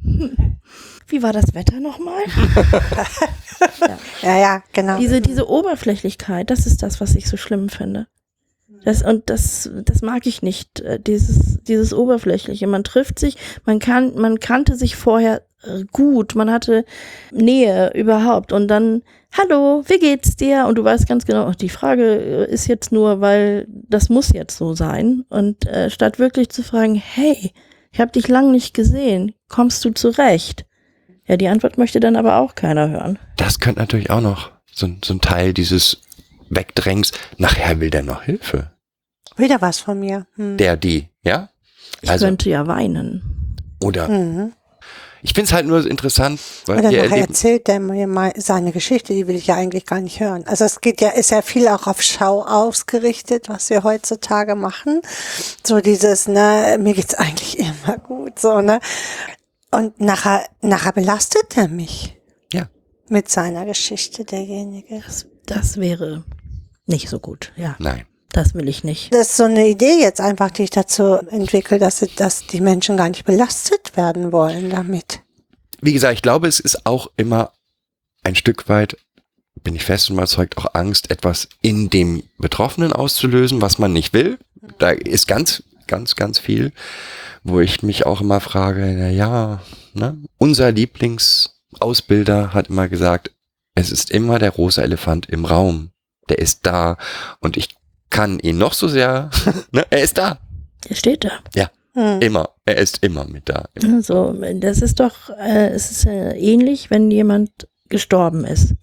[0.03, 0.59] Hm.
[1.09, 2.23] Wie war das Wetter nochmal?
[4.23, 4.99] Ja, ja, genau.
[4.99, 8.07] Diese, diese Oberflächlichkeit, das ist das, was ich so schlimm finde.
[8.85, 12.67] Das, und das, das mag ich nicht, äh, dieses, dieses Oberflächliche.
[12.67, 15.43] Man trifft sich, man kann, man kannte sich vorher
[15.93, 16.85] gut, man hatte
[17.33, 19.03] Nähe überhaupt und dann,
[19.37, 20.67] hallo, wie geht's dir?
[20.67, 24.33] Und du weißt ganz genau, ach, die Frage äh, ist jetzt nur, weil das muss
[24.33, 25.25] jetzt so sein.
[25.29, 27.53] Und äh, statt wirklich zu fragen, hey,
[27.93, 30.67] ich habe dich lang nicht gesehen, kommst du zurecht?
[31.27, 33.19] Ja, die Antwort möchte dann aber auch keiner hören.
[33.37, 36.01] Das könnte natürlich auch noch so, ein- so ein Teil dieses
[36.51, 37.11] Wegdrängs.
[37.39, 38.71] Nachher will der noch Hilfe.
[39.37, 40.27] Wieder was von mir.
[40.37, 40.57] Hm.
[40.57, 41.49] Der, die, ja?
[42.01, 43.57] Ich Also- könnte ja weinen.
[43.83, 44.53] Oder Mhm.
[45.27, 48.07] Ich finde es halt nur so interessant, weil Oder wir nachher erleben, erzählt der mir
[48.07, 50.47] mal seine Geschichte, die will ich ja eigentlich gar nicht hören.
[50.47, 55.01] Also es geht ja, ist ja viel auch auf Schau ausgerichtet, was wir heutzutage machen.
[55.67, 58.79] So dieses, ne, mir geht's eigentlich immer gut, so, ne.
[59.73, 62.17] Und nachher, nachher belastet er mich.
[62.53, 62.69] Ja.
[63.09, 65.03] Mit seiner Geschichte, derjenige.
[65.05, 66.23] Das, das wäre
[66.87, 67.53] nicht so gut.
[67.57, 68.07] Ja, nein.
[68.31, 69.13] Das will ich nicht.
[69.15, 72.97] Das ist so eine Idee jetzt einfach, die ich dazu entwickle, dass, dass die Menschen
[72.97, 75.21] gar nicht belastet werden wollen damit.
[75.81, 77.53] Wie gesagt, ich glaube, es ist auch immer
[78.25, 78.97] ein Stück weit,
[79.63, 84.13] bin ich fest und überzeugt, auch Angst, etwas in dem Betroffenen auszulösen, was man nicht
[84.13, 84.39] will.
[84.79, 86.73] Da ist ganz, ganz, ganz viel,
[87.43, 89.63] wo ich mich auch immer frage, na ja,
[89.95, 90.19] ne?
[90.39, 93.31] unser Lieblingsausbilder hat immer gesagt,
[93.75, 95.91] es ist immer der rosa Elefant im Raum.
[96.29, 96.97] Der ist da
[97.41, 97.77] und ich
[98.11, 99.31] kann ihn noch so sehr,
[99.73, 99.85] ne?
[99.91, 100.39] er ist da.
[100.89, 101.41] Er steht da.
[101.95, 102.21] Hm.
[102.21, 102.51] Immer.
[102.67, 103.69] Er ist immer mit da.
[103.83, 108.75] Also, das ist doch, äh, es ist äh, ähnlich, wenn jemand gestorben ist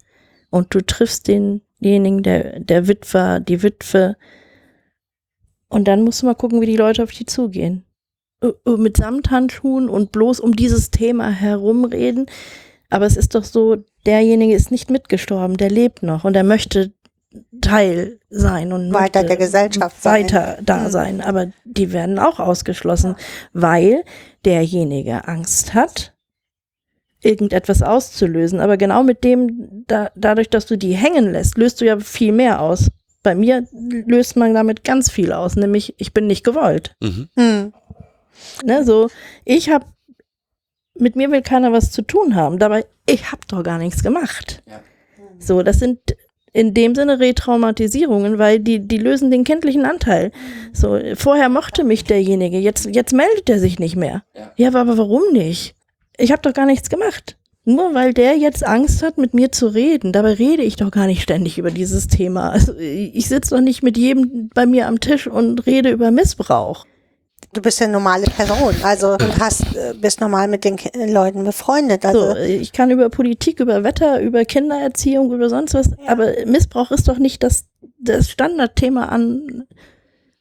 [0.50, 4.16] und du triffst denjenigen, der, der Witwer, die Witwe
[5.68, 7.84] und dann musst du mal gucken, wie die Leute auf die zugehen.
[8.64, 12.26] Mit Samthandschuhen und bloß um dieses Thema herumreden.
[12.90, 16.92] Aber es ist doch so, derjenige ist nicht mitgestorben, der lebt noch und er möchte
[17.60, 20.24] Teil sein und Weiter der Gesellschaft sein.
[20.24, 20.90] weiter da Mhm.
[20.90, 21.20] sein.
[21.20, 23.16] Aber die werden auch ausgeschlossen,
[23.52, 24.04] weil
[24.44, 26.14] derjenige Angst hat,
[27.22, 28.60] irgendetwas auszulösen.
[28.60, 32.32] Aber genau mit dem, da, dadurch, dass du die hängen lässt, löst du ja viel
[32.32, 32.90] mehr aus.
[33.22, 36.94] Bei mir löst man damit ganz viel aus, nämlich ich bin nicht gewollt.
[37.00, 37.28] Mhm.
[37.36, 37.72] Hm.
[38.64, 39.08] Ne, so,
[39.44, 39.86] ich habe,
[40.98, 44.62] mit mir will keiner was zu tun haben, dabei, ich habe doch gar nichts gemacht.
[45.38, 46.00] So, das sind
[46.54, 50.30] in dem Sinne Retraumatisierungen, weil die, die lösen den kindlichen Anteil.
[50.72, 54.22] So, vorher mochte mich derjenige, jetzt, jetzt meldet er sich nicht mehr.
[54.56, 55.74] Ja, aber, aber warum nicht?
[56.16, 57.36] Ich habe doch gar nichts gemacht.
[57.64, 60.12] Nur weil der jetzt Angst hat, mit mir zu reden.
[60.12, 62.50] Dabei rede ich doch gar nicht ständig über dieses Thema.
[62.50, 66.86] Also, ich sitze doch nicht mit jedem bei mir am Tisch und rede über Missbrauch.
[67.52, 70.90] Du bist ja eine normale Person, also und hast, äh, bist normal mit den Ki-
[71.06, 72.04] Leuten befreundet.
[72.04, 76.90] Also So, ich kann über Politik, über Wetter, über Kindererziehung, über sonst was, aber Missbrauch
[76.90, 77.66] ist doch nicht das,
[78.00, 79.64] das Standardthema an,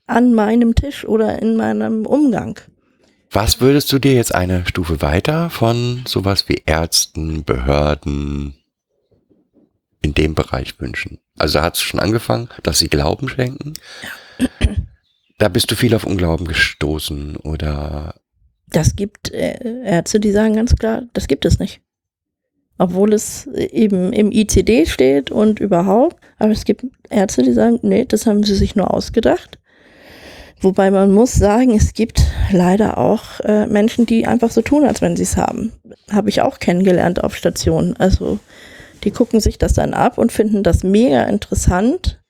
[0.08, 2.60] an meinem Tisch oder in meinem Umgang.
[3.32, 8.56] Was würdest du dir jetzt eine Stufe weiter von sowas wie Ärzten, Behörden
[10.02, 11.20] in dem Bereich wünschen?
[11.38, 13.74] Also da hat es schon angefangen, dass sie Glauben schenken.
[15.44, 18.16] Da bist du viel auf Unglauben gestoßen oder
[18.70, 21.82] Das gibt äh, Ärzte, die sagen ganz klar, das gibt es nicht.
[22.78, 26.16] Obwohl es eben im ICD steht und überhaupt.
[26.40, 29.60] Aber es gibt Ärzte, die sagen, nee, das haben sie sich nur ausgedacht.
[30.62, 35.02] Wobei man muss sagen, es gibt leider auch äh, Menschen, die einfach so tun, als
[35.02, 35.74] wenn sie es haben.
[36.10, 37.98] Habe ich auch kennengelernt auf Stationen.
[37.98, 38.40] Also
[39.04, 42.22] die gucken sich das dann ab und finden das mega interessant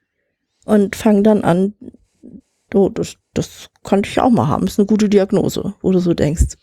[0.65, 1.75] und fangen dann an,
[2.73, 4.67] Oh, das, das könnte ich auch mal haben.
[4.67, 6.55] Ist eine gute Diagnose, wo du so denkst.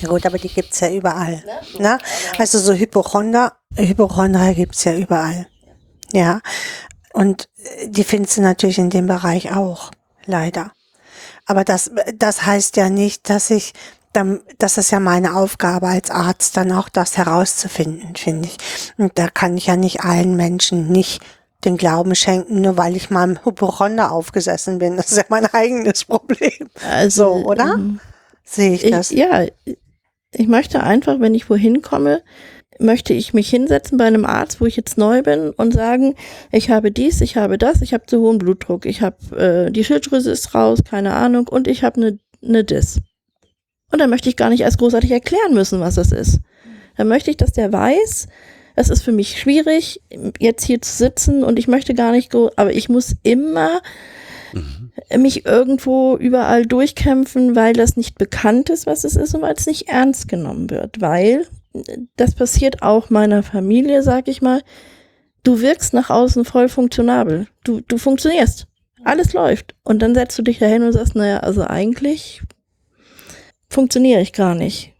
[0.00, 1.44] Ja gut, aber die gibt's ja überall.
[1.78, 1.98] Ne?
[2.38, 5.46] Also so Hypochonder, Hypochonder gibt's ja überall.
[6.12, 6.40] Ja.
[7.12, 9.90] Und äh, die findest du natürlich in dem Bereich auch,
[10.26, 10.72] leider.
[11.46, 13.74] Aber das, das heißt ja nicht, dass ich,
[14.12, 18.92] dann, das ist ja meine Aufgabe als Arzt, dann auch das herauszufinden, finde ich.
[18.98, 21.22] Und da kann ich ja nicht allen Menschen nicht
[21.64, 24.96] den Glauben schenken, nur weil ich mal im Hypochonder aufgesessen bin.
[24.96, 26.68] Das ist ja mein eigenes Problem.
[26.88, 27.74] Also, So, oder?
[27.74, 28.00] ähm,
[28.44, 29.10] Sehe ich Ich, das?
[29.10, 29.46] ja,
[30.32, 32.22] ich möchte einfach, wenn ich wohin komme,
[32.78, 36.14] möchte ich mich hinsetzen bei einem Arzt, wo ich jetzt neu bin und sagen,
[36.50, 39.84] ich habe dies, ich habe das, ich habe zu hohen Blutdruck, ich habe äh, die
[39.84, 42.98] Schilddrüse ist raus, keine Ahnung, und ich habe eine ne Dis.
[43.92, 46.40] Und dann möchte ich gar nicht erst großartig erklären müssen, was das ist.
[46.96, 48.26] Dann möchte ich, dass der weiß,
[48.74, 50.00] es ist für mich schwierig,
[50.38, 53.80] jetzt hier zu sitzen und ich möchte gar nicht, aber ich muss immer
[55.16, 59.66] mich irgendwo überall durchkämpfen, weil das nicht bekannt ist, was es ist und weil es
[59.66, 61.00] nicht ernst genommen wird.
[61.00, 61.46] Weil
[62.16, 64.62] das passiert auch meiner Familie, sag ich mal.
[65.42, 67.48] Du wirkst nach außen voll funktionabel.
[67.64, 68.66] Du, du funktionierst.
[69.04, 69.74] Alles läuft.
[69.82, 72.42] Und dann setzt du dich dahin und sagst, naja, also eigentlich
[73.68, 74.92] funktioniere ich gar nicht.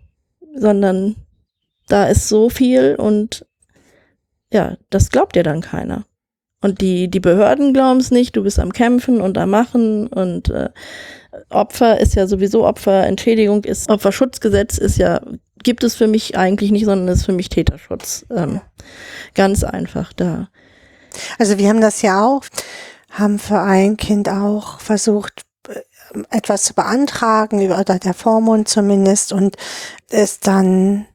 [0.54, 1.16] Sondern
[1.88, 3.46] da ist so viel und
[4.52, 6.04] ja, das glaubt dir dann keiner.
[6.60, 10.48] Und die, die Behörden glauben es nicht, du bist am Kämpfen und am Machen und
[10.50, 10.70] äh,
[11.48, 15.20] Opfer ist ja sowieso Opfer, Entschädigung ist, Opferschutzgesetz ist ja,
[15.62, 18.26] gibt es für mich eigentlich nicht, sondern ist für mich Täterschutz.
[18.30, 18.60] Ähm,
[19.34, 20.48] ganz einfach da.
[21.38, 22.44] Also wir haben das ja auch,
[23.10, 25.80] haben für ein Kind auch versucht, äh,
[26.30, 29.56] etwas zu beantragen, oder der Vormund zumindest, und
[30.10, 31.06] ist dann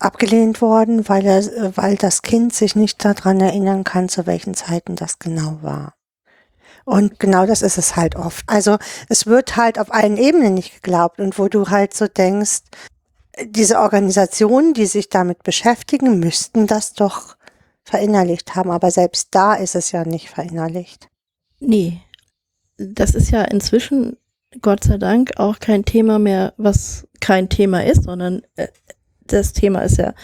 [0.00, 4.96] abgelehnt worden, weil er, weil das Kind sich nicht daran erinnern kann, zu welchen Zeiten
[4.96, 5.94] das genau war.
[6.84, 8.44] Und genau das ist es halt oft.
[8.48, 12.62] Also es wird halt auf allen Ebenen nicht geglaubt und wo du halt so denkst,
[13.44, 17.36] diese Organisationen, die sich damit beschäftigen, müssten das doch
[17.84, 21.08] verinnerlicht haben, aber selbst da ist es ja nicht verinnerlicht.
[21.60, 22.00] Nee,
[22.76, 24.16] das ist ja inzwischen,
[24.62, 28.68] Gott sei Dank, auch kein Thema mehr, was kein Thema ist, sondern äh,
[29.32, 30.14] das Thema ist ja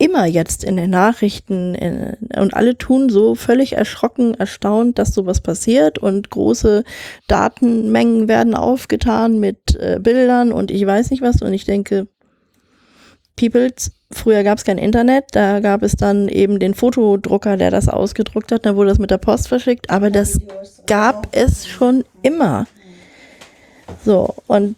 [0.00, 5.42] immer jetzt in den Nachrichten in, und alle tun so völlig erschrocken, erstaunt, dass sowas
[5.42, 6.84] passiert und große
[7.26, 12.08] Datenmengen werden aufgetan mit äh, Bildern und ich weiß nicht was und ich denke,
[13.36, 17.88] Peoples, früher gab es kein Internet, da gab es dann eben den Fotodrucker, der das
[17.88, 20.40] ausgedruckt hat, dann wurde das mit der Post verschickt, aber das
[20.86, 22.66] gab es schon immer.
[24.04, 24.76] So, und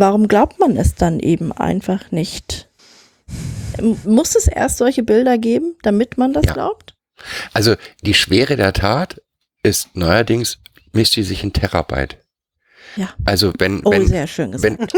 [0.00, 2.68] warum glaubt man es dann eben einfach nicht?
[4.04, 6.52] Muss es erst solche Bilder geben, damit man das Ja.
[6.52, 6.94] glaubt?
[7.52, 9.20] Also die Schwere der Tat
[9.62, 10.58] ist neuerdings,
[10.92, 12.16] misst sie sich in Terabyte.
[12.96, 13.10] Ja.
[13.24, 14.80] Also wenn, Oh, wenn, sehr schön gesagt.
[14.80, 14.88] wenn,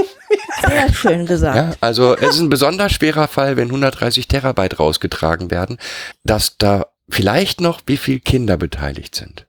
[0.71, 1.57] Sehr schön gesagt.
[1.57, 5.77] ja, also es ist ein besonders schwerer Fall, wenn 130 Terabyte rausgetragen werden,
[6.25, 9.47] dass da vielleicht noch wie viel Kinder beteiligt sind.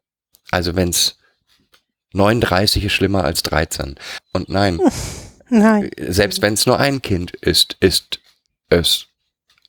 [0.52, 1.16] Also wenn es
[2.14, 3.96] 39 ist schlimmer als 13.
[4.34, 4.80] Und nein,
[5.54, 5.92] Nein.
[5.98, 8.20] selbst wenn es nur ein Kind ist, ist
[8.70, 9.06] es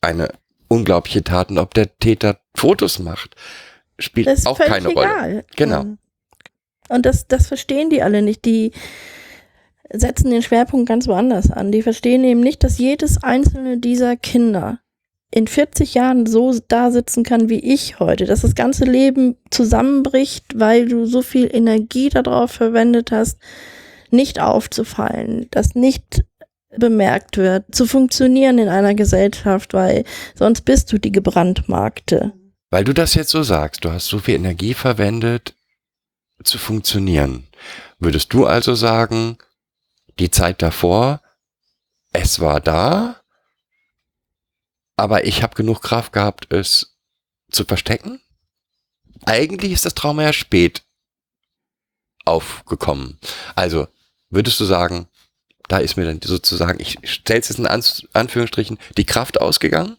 [0.01, 0.29] eine
[0.69, 1.51] unglaubliche Tat.
[1.51, 3.37] Und ob der Täter Fotos macht,
[3.99, 5.07] spielt Das auch keine Rolle.
[5.07, 5.45] egal.
[5.57, 5.85] Genau.
[6.89, 8.45] Und das, das verstehen die alle nicht.
[8.45, 8.73] Die
[9.93, 11.71] setzen den Schwerpunkt ganz woanders an.
[11.71, 14.81] Die verstehen eben nicht, dass jedes einzelne dieser Kinder
[15.31, 20.45] in 40 Jahren so da sitzen kann wie ich heute, dass das ganze Leben zusammenbricht,
[20.59, 23.39] weil du so viel Energie darauf verwendet hast,
[24.15, 26.25] nicht aufzufallen, dass nicht
[26.77, 32.33] bemerkt wird, zu funktionieren in einer Gesellschaft, weil sonst bist du die gebrandmarkte.
[32.71, 35.55] Weil du das jetzt so sagst, du hast so viel Energie verwendet,
[36.43, 37.47] zu funktionieren.
[37.99, 39.39] Würdest du also sagen,
[40.19, 41.23] die Zeit davor,
[42.13, 43.21] es war da,
[44.97, 46.97] aber ich habe genug Kraft gehabt, es
[47.51, 48.21] zu verstecken?
[49.27, 50.83] Eigentlich ist das Trauma ja spät
[52.25, 53.19] aufgekommen.
[53.55, 53.87] Also
[54.35, 55.09] würdest du sagen,
[55.69, 59.97] da ist mir dann sozusagen, ich stelle es jetzt in Anführungsstrichen, die Kraft ausgegangen?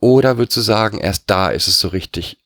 [0.00, 2.38] Oder würdest du sagen, erst da ist es so richtig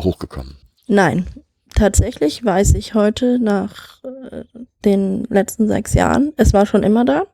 [0.00, 0.56] hochgekommen?
[0.86, 1.26] Nein,
[1.74, 4.44] tatsächlich weiß ich heute nach äh,
[4.84, 7.26] den letzten sechs Jahren, es war schon immer da.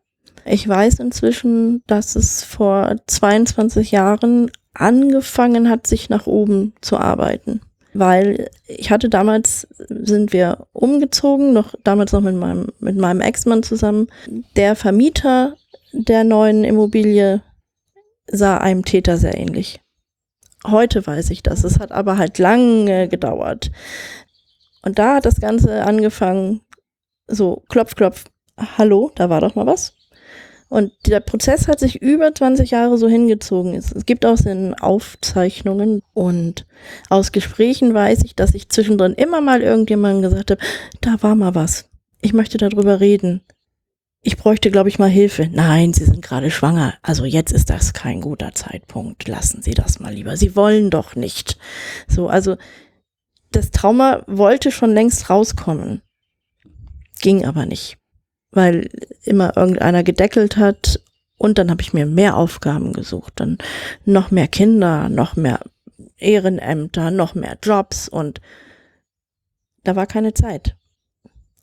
[0.45, 7.61] Ich weiß inzwischen, dass es vor 22 Jahren angefangen hat, sich nach oben zu arbeiten.
[7.93, 13.63] Weil ich hatte damals, sind wir umgezogen, noch damals noch mit meinem, mit meinem Ex-Mann
[13.63, 14.09] zusammen.
[14.57, 15.57] Der Vermieter
[15.93, 17.43] der neuen Immobilie
[18.27, 19.81] sah einem Täter sehr ähnlich.
[20.67, 21.65] Heute weiß ich das.
[21.65, 23.71] Es hat aber halt lange gedauert.
[24.83, 26.61] Und da hat das Ganze angefangen,
[27.27, 28.25] so klopf, klopf,
[28.57, 29.95] hallo, da war doch mal was.
[30.71, 33.75] Und der Prozess hat sich über 20 Jahre so hingezogen.
[33.75, 36.65] Es, gibt aus den Aufzeichnungen und
[37.09, 40.63] aus Gesprächen weiß ich, dass ich zwischendrin immer mal irgendjemandem gesagt habe,
[41.01, 41.91] da war mal was.
[42.21, 43.43] Ich möchte darüber reden.
[44.23, 45.49] Ich bräuchte, glaube ich, mal Hilfe.
[45.51, 46.95] Nein, Sie sind gerade schwanger.
[47.03, 49.27] Also jetzt ist das kein guter Zeitpunkt.
[49.27, 50.37] Lassen Sie das mal lieber.
[50.37, 51.59] Sie wollen doch nicht.
[52.07, 52.57] So, also
[53.51, 56.03] das Trauma wollte schon längst rauskommen.
[57.21, 57.99] Ging aber nicht,
[58.53, 58.89] weil
[59.25, 61.01] immer irgendeiner gedeckelt hat
[61.37, 63.59] und dann habe ich mir mehr Aufgaben gesucht, dann
[64.05, 65.61] noch mehr Kinder, noch mehr
[66.19, 68.41] Ehrenämter, noch mehr Jobs und
[69.85, 70.77] da war keine Zeit.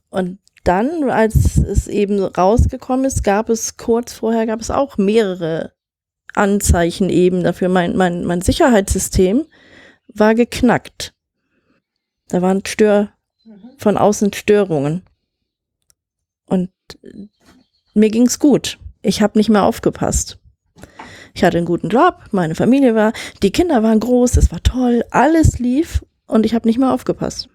[0.09, 5.71] Und dann, als es eben rausgekommen ist, gab es kurz vorher, gab es auch mehrere
[6.33, 7.69] Anzeichen eben dafür.
[7.69, 9.45] Mein, mein, mein Sicherheitssystem
[10.13, 11.13] war geknackt.
[12.27, 13.09] Da waren Stör,
[13.77, 15.03] von außen Störungen.
[16.47, 16.69] Und
[17.93, 18.79] mir ging's gut.
[19.01, 20.39] Ich habe nicht mehr aufgepasst.
[21.33, 25.03] Ich hatte einen guten Job, meine Familie war, die Kinder waren groß, es war toll,
[25.11, 27.47] alles lief und ich habe nicht mehr aufgepasst.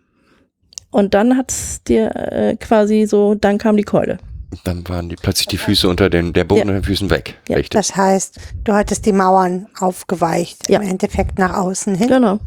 [0.90, 4.18] Und dann hat's dir äh, quasi so, dann kam die Keule.
[4.64, 6.64] Dann waren die plötzlich die Füße unter den, der Boden Ja.
[6.66, 7.38] unter den Füßen weg.
[7.48, 7.70] Ja, Richtig.
[7.70, 10.80] Das heißt, du hattest die Mauern aufgeweicht, Ja.
[10.80, 12.08] im Endeffekt nach außen hin.
[12.08, 12.38] Genau.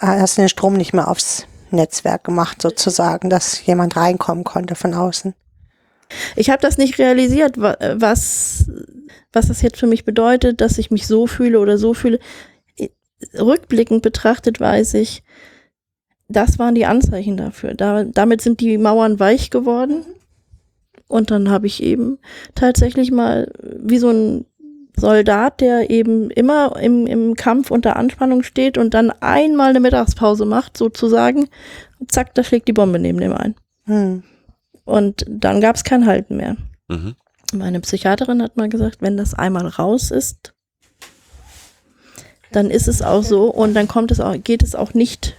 [0.00, 5.34] Hast den Strom nicht mehr aufs Netzwerk gemacht, sozusagen, dass jemand reinkommen konnte von außen.
[6.36, 8.70] Ich habe das nicht realisiert, äh, was,
[9.32, 12.18] was das jetzt für mich bedeutet, dass ich mich so fühle oder so fühle.
[13.38, 15.22] Rückblickend betrachtet weiß ich,
[16.28, 17.74] das waren die Anzeichen dafür.
[17.74, 20.04] Da, damit sind die Mauern weich geworden.
[21.08, 22.18] Und dann habe ich eben
[22.54, 24.46] tatsächlich mal wie so ein
[24.96, 30.44] Soldat, der eben immer im, im Kampf unter Anspannung steht und dann einmal eine Mittagspause
[30.44, 31.48] macht, sozusagen.
[32.08, 33.54] Zack, da schlägt die Bombe neben dem ein.
[33.86, 34.22] Hm.
[34.90, 36.56] Und dann gab es kein Halten mehr.
[36.88, 37.14] Mhm.
[37.52, 40.52] Meine Psychiaterin hat mal gesagt, wenn das einmal raus ist,
[42.50, 45.36] dann ist es auch so und dann kommt es auch, geht es auch nicht.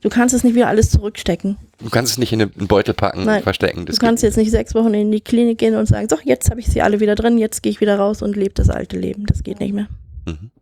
[0.00, 1.56] Du kannst es nicht wieder alles zurückstecken.
[1.78, 3.38] Du kannst es nicht in einen Beutel packen Nein.
[3.38, 3.80] und verstecken.
[3.80, 6.50] Du Das kannst jetzt nicht sechs Wochen in die Klinik gehen und sagen, so, jetzt
[6.50, 8.96] habe ich sie alle wieder drin, jetzt gehe ich wieder raus und lebe das alte
[8.96, 9.26] Leben.
[9.26, 9.88] Das geht nicht mehr.
[10.24, 10.52] Mhm.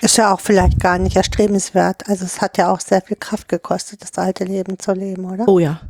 [0.00, 2.08] Ist ja auch vielleicht gar nicht erstrebenswert.
[2.08, 5.46] Also es hat ja auch sehr viel Kraft gekostet, das alte Leben zu leben, oder?
[5.46, 5.82] Oh ja.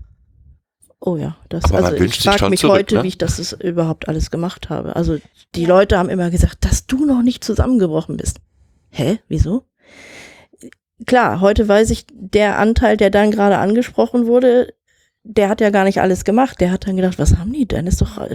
[1.07, 1.37] Oh ja.
[1.51, 3.03] Das, Aber also wünscht ich frage mich zurück, heute, ne?
[3.03, 4.97] wie ich das überhaupt alles gemacht habe.
[4.97, 5.19] Also
[5.55, 8.41] die Leute haben immer gesagt, dass du noch nicht zusammengebrochen bist.
[8.89, 9.19] Hä?
[9.29, 9.65] Wieso?
[11.05, 14.73] Klar, heute weiß ich, der Anteil, der dann gerade angesprochen wurde,
[15.25, 16.59] der hat ja gar nicht alles gemacht.
[16.63, 17.87] Der hat dann gedacht, was haben die denn?
[17.87, 18.35] Ist doch, äh,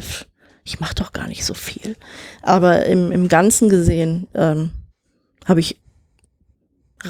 [0.64, 1.96] ich mache doch gar nicht so viel.
[2.44, 4.70] Aber im, im Ganzen gesehen ähm,
[5.46, 5.82] habe ich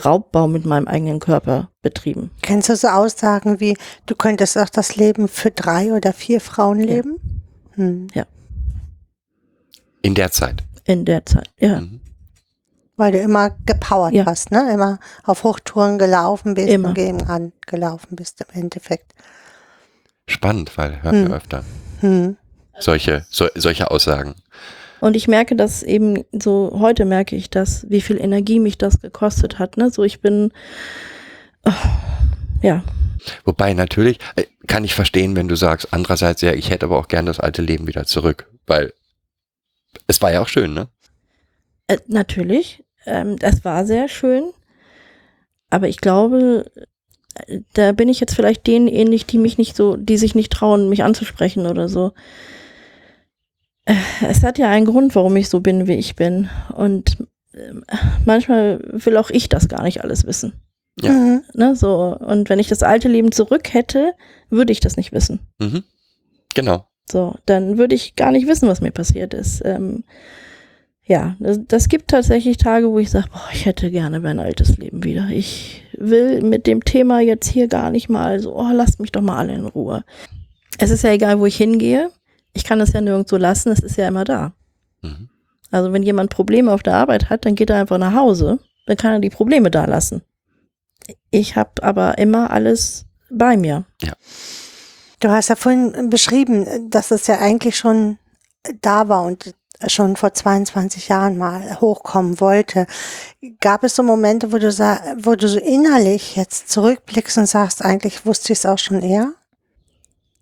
[0.06, 2.32] Raubbau mit meinem eigenen Körper betrieben.
[2.42, 3.76] Kennst du so Aussagen wie,
[4.06, 7.20] du könntest auch das Leben für drei oder vier Frauen leben?
[7.74, 8.08] Hm.
[10.02, 10.64] In der Zeit.
[10.86, 11.82] In der Zeit, ja.
[11.82, 12.00] Mhm.
[12.96, 14.26] Weil du immer gepowert Ja.
[14.26, 14.72] hast, ne?
[14.74, 16.90] Immer auf Hochtouren gelaufen bist Immer.
[16.90, 19.14] und gegen an gelaufen bist im Endeffekt.
[20.28, 21.24] Spannend, weil hört Hm.
[21.24, 21.64] man öfter
[22.02, 22.38] Hm.
[22.80, 24.36] solche, so, solche Aussagen.
[25.02, 29.02] Und ich merke das eben so, heute merke ich das, wie viel Energie mich das
[29.02, 29.78] gekostet hat.
[29.78, 29.90] Ne?
[29.90, 30.52] So, ich bin,
[31.66, 31.72] oh,
[32.62, 32.84] ja,
[33.44, 37.10] Wobei natürlich äh, kann ich verstehen, wenn du sagst, andererseits ja, ich hätte aber auch
[37.10, 38.94] gern das alte Leben wieder zurück, weil
[40.08, 40.88] es war ja auch schön, ne?
[41.90, 44.52] äh, natürlich, ähm, das war sehr schön.
[45.70, 46.72] Aber ich glaube,
[47.48, 50.52] äh, da bin ich jetzt vielleicht denen ähnlich, die mich nicht so, die sich nicht
[50.52, 52.14] trauen, mich anzusprechen oder so.
[54.28, 56.50] Es hat ja einen Grund, warum ich so bin, wie ich bin.
[56.76, 57.18] Und
[57.54, 57.84] ähm,
[58.26, 60.54] manchmal will auch ich das gar nicht alles wissen.
[61.02, 61.12] Ja.
[61.12, 61.42] Mhm.
[61.54, 62.18] Ne, so.
[62.18, 64.14] Und wenn ich das alte Leben zurück hätte,
[64.50, 65.40] würde ich das nicht wissen.
[65.60, 65.84] Mhm.
[66.54, 66.86] Genau.
[67.10, 69.62] So, dann würde ich gar nicht wissen, was mir passiert ist.
[69.66, 70.04] Ähm,
[71.06, 74.78] ja, das, das gibt tatsächlich Tage, wo ich sage, boah, ich hätte gerne mein altes
[74.78, 75.30] Leben wieder.
[75.32, 79.22] Ich will mit dem Thema jetzt hier gar nicht mal so, oh, lasst mich doch
[79.22, 80.04] mal alle in Ruhe.
[80.78, 82.12] Es ist ja egal, wo ich hingehe.
[82.54, 84.54] Ich kann es ja nirgendwo lassen, es ist ja immer da.
[85.02, 85.30] Mhm.
[85.72, 88.98] Also wenn jemand Probleme auf der Arbeit hat, dann geht er einfach nach Hause, dann
[88.98, 90.24] kann er die Probleme da lassen.
[91.32, 93.86] Ich habe aber immer alles bei mir.
[95.20, 98.18] Du hast ja vorhin beschrieben, dass es ja eigentlich schon
[98.82, 99.54] da war und
[99.88, 102.86] schon vor 22 Jahren mal hochkommen wollte.
[103.62, 104.70] Gab es so Momente, wo du,
[105.24, 109.34] wo du so innerlich jetzt zurückblickst und sagst, eigentlich wusste ich es auch schon eher?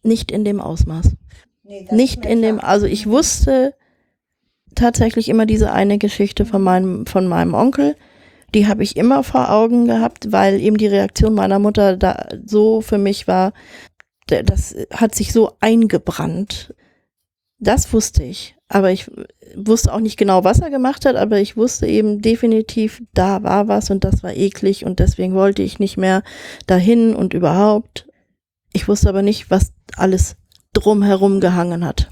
[0.04, 1.12] Nicht in dem Ausmaß.
[1.92, 3.74] Nicht in dem, also ich wusste
[4.76, 7.96] tatsächlich immer diese eine Geschichte von meinem, von meinem Onkel,
[8.56, 12.82] Die habe ich immer vor Augen gehabt, weil eben die Reaktion meiner Mutter da so
[12.82, 13.54] für mich war,
[14.28, 16.74] das hat sich so eingebrannt.
[17.60, 18.56] Das wusste ich.
[18.70, 19.10] Aber ich
[19.56, 23.68] wusste auch nicht genau, was er gemacht hat, aber ich wusste eben definitiv, da war
[23.70, 26.22] was und das war eklig und deswegen wollte ich nicht mehr
[26.68, 28.08] dahin und überhaupt.
[28.74, 30.36] Ich wusste aber nicht, was alles
[30.80, 32.10] drumherum gehangen hat.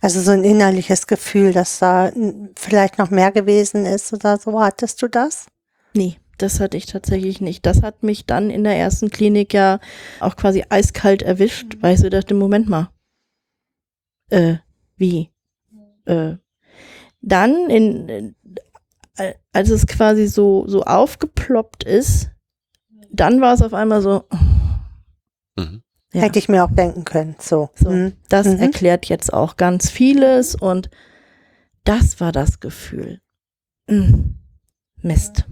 [0.00, 2.10] Also so ein innerliches Gefühl, dass da
[2.56, 4.60] vielleicht noch mehr gewesen ist oder so.
[4.60, 5.46] Hattest du das?
[5.94, 7.66] Nee, das hatte ich tatsächlich nicht.
[7.66, 9.78] Das hat mich dann in der ersten Klinik ja
[10.20, 12.90] auch quasi eiskalt erwischt, weil ich so dachte, Moment mal.
[14.30, 14.56] Äh,
[14.96, 15.30] wie?
[16.04, 16.36] Äh,
[17.20, 18.34] dann, in,
[19.16, 22.30] äh, als es quasi so, so aufgeploppt ist,
[23.12, 24.24] dann war es auf einmal so,
[25.56, 25.82] Mhm.
[26.12, 27.36] Ja, Hätte ich mir auch denken können.
[27.38, 27.70] So.
[27.74, 28.12] so, Mhm.
[28.28, 28.58] das Mhm.
[28.60, 30.90] erklärt jetzt auch ganz vieles und
[31.84, 33.20] das war das Gefühl.
[33.88, 34.34] Mm,
[35.02, 35.44] Mist.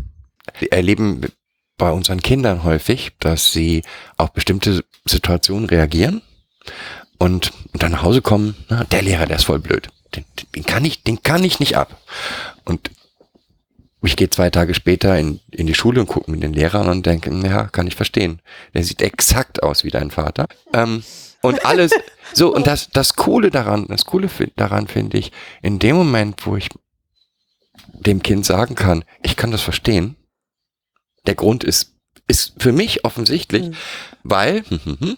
[0.58, 1.22] Wir erleben
[1.76, 3.82] bei unseren Kindern häufig, dass sie
[4.16, 6.22] auf bestimmte Situationen reagieren
[7.18, 9.88] und, und dann nach Hause kommen, na, der Lehrer, der ist voll blöd.
[10.14, 12.00] Den, den kann ich, den kann ich nicht ab.
[12.64, 12.90] Und
[14.06, 17.04] ich gehe zwei Tage später in, in die Schule und gucke mit den Lehrern und
[17.04, 18.40] denke, ja, kann ich verstehen.
[18.74, 20.46] Der sieht exakt aus wie dein Vater.
[20.72, 21.02] Ähm,
[21.42, 21.92] und alles,
[22.32, 25.32] so, und das, das Coole daran, das Coole daran finde ich,
[25.62, 26.68] in dem Moment, wo ich
[27.92, 30.16] dem Kind sagen kann, ich kann das verstehen,
[31.26, 31.94] der Grund ist,
[32.28, 33.76] ist für mich offensichtlich, Mhm.
[34.22, 34.64] weil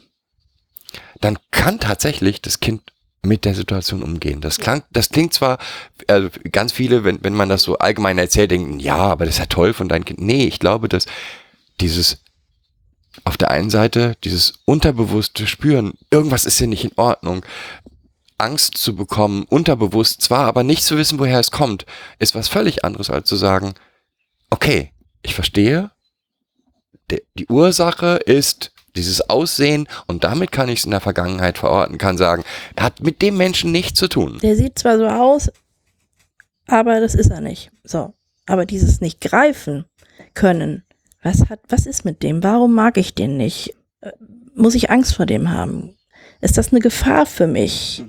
[1.20, 2.82] dann kann tatsächlich das Kind
[3.22, 4.40] mit der Situation umgehen.
[4.40, 5.58] Das klang, das klingt zwar,
[6.06, 9.40] also ganz viele, wenn, wenn man das so allgemein erzählt, denken, ja, aber das ist
[9.40, 10.20] ja toll von deinem Kind.
[10.20, 11.06] Nee, ich glaube, dass
[11.80, 12.18] dieses
[13.24, 17.44] auf der einen Seite dieses unterbewusste Spüren, irgendwas ist hier nicht in Ordnung,
[18.38, 21.84] Angst zu bekommen, unterbewusst zwar, aber nicht zu wissen, woher es kommt,
[22.18, 23.74] ist was völlig anderes als zu sagen,
[24.48, 24.92] okay,
[25.22, 25.90] ich verstehe,
[27.10, 32.18] die Ursache ist dieses Aussehen und damit kann ich es in der Vergangenheit verorten, kann
[32.18, 32.44] sagen,
[32.78, 34.38] hat mit dem Menschen nichts zu tun.
[34.42, 35.50] Der sieht zwar so aus,
[36.66, 37.70] aber das ist er nicht.
[37.84, 38.14] So.
[38.46, 39.84] Aber dieses nicht greifen
[40.34, 40.84] können,
[41.22, 42.42] was hat, was ist mit dem?
[42.42, 43.74] Warum mag ich den nicht?
[44.00, 44.12] Äh,
[44.54, 45.96] Muss ich Angst vor dem haben?
[46.40, 48.04] Ist das eine Gefahr für mich?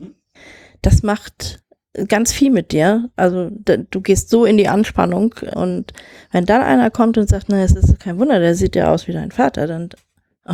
[0.81, 1.61] Das macht
[2.07, 3.09] ganz viel mit dir.
[3.15, 5.91] Also du gehst so in die Anspannung und
[6.31, 9.07] wenn dann einer kommt und sagt, na, es ist kein Wunder, der sieht ja aus
[9.07, 9.89] wie dein Vater, dann
[10.47, 10.53] oh,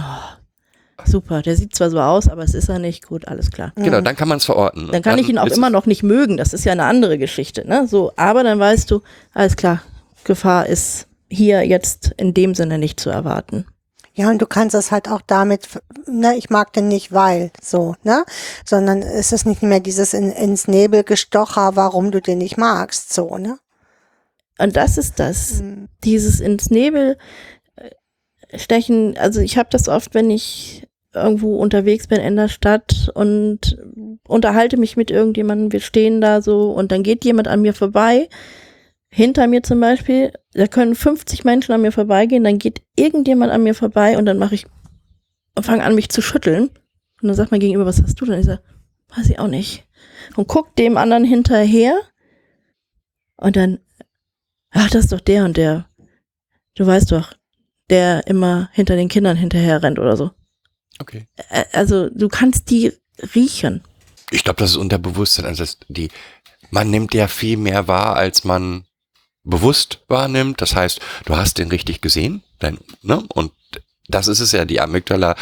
[1.06, 3.08] super, der sieht zwar so aus, aber es ist er nicht.
[3.08, 3.72] Gut, alles klar.
[3.76, 4.90] Genau, dann kann man es verorten.
[4.92, 6.38] Dann kann ich ihn auch immer noch nicht mögen.
[6.38, 7.88] Das ist ja eine andere Geschichte, ne?
[7.88, 9.02] So, aber dann weißt du,
[9.34, 9.82] alles klar,
[10.24, 13.66] Gefahr ist hier jetzt in dem Sinne nicht zu erwarten.
[14.14, 15.68] Ja, und du kannst es halt auch damit,
[16.08, 18.26] ne, ich mag den nicht, weil, so, ne,
[18.66, 23.14] sondern es ist nicht mehr dieses in, ins Nebel gestocher, warum du den nicht magst,
[23.14, 23.60] so, ne.
[24.58, 25.88] Und das ist das, Mhm.
[26.04, 27.20] dieses ins Nebel
[28.56, 29.18] stechen.
[29.18, 33.78] Also ich habe das oft, wenn ich irgendwo unterwegs bin in der Stadt und
[34.28, 38.30] unterhalte mich mit irgendjemandem, wir stehen da so und dann geht jemand an mir vorbei,
[39.10, 43.64] hinter mir zum Beispiel, da können 50 Menschen an mir vorbeigehen, dann geht irgendjemand an
[43.64, 44.68] mir vorbei und dann mache ich
[45.60, 46.70] fange an, mich zu schütteln.
[47.22, 48.40] Und dann sagt mein Gegenüber, was hast du denn?
[48.40, 48.62] Ich sage,
[49.16, 49.88] weiß ich auch nicht.
[50.36, 52.00] Und guck dem anderen hinterher
[53.38, 53.80] und dann,
[54.72, 55.88] ach, das ist doch der und der.
[56.76, 57.34] Du weißt doch,
[57.90, 60.32] der immer hinter den Kindern hinterher rennt oder so.
[61.00, 61.28] Okay.
[61.74, 62.94] Also du kannst die
[63.36, 63.84] riechen.
[64.32, 65.46] Ich glaube, das ist Unterbewusstsein.
[65.46, 66.10] Also die,
[66.72, 68.86] man nimmt ja viel mehr wahr, als man
[69.44, 70.62] bewusst wahrnimmt.
[70.62, 73.24] Das heißt, du hast den richtig gesehen, dein, ne?
[73.30, 73.54] Und
[74.08, 75.36] das ist es ja, die Amygdala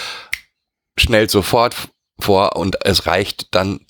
[0.97, 1.75] schnellt sofort
[2.19, 3.81] vor und es reicht dann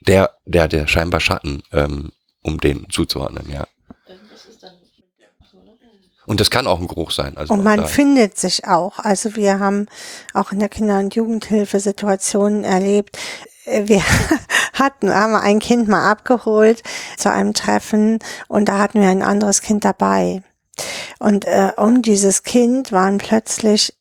[0.00, 2.12] der, der, der scheinbar Schatten, ähm,
[2.42, 3.66] um den zuzuordnen, ja.
[6.26, 7.36] Und das kann auch ein Geruch sein.
[7.36, 8.98] Also Und man da- findet sich auch.
[8.98, 9.86] Also wir haben
[10.34, 13.16] auch in der Kinder- und Jugendhilfe Situationen erlebt.
[13.64, 14.02] Äh, Wir
[14.74, 16.82] hatten, haben ein Kind mal abgeholt
[17.16, 18.18] zu einem Treffen
[18.48, 20.42] und da hatten wir ein anderes Kind dabei.
[21.18, 23.94] Und äh, um dieses Kind waren plötzlich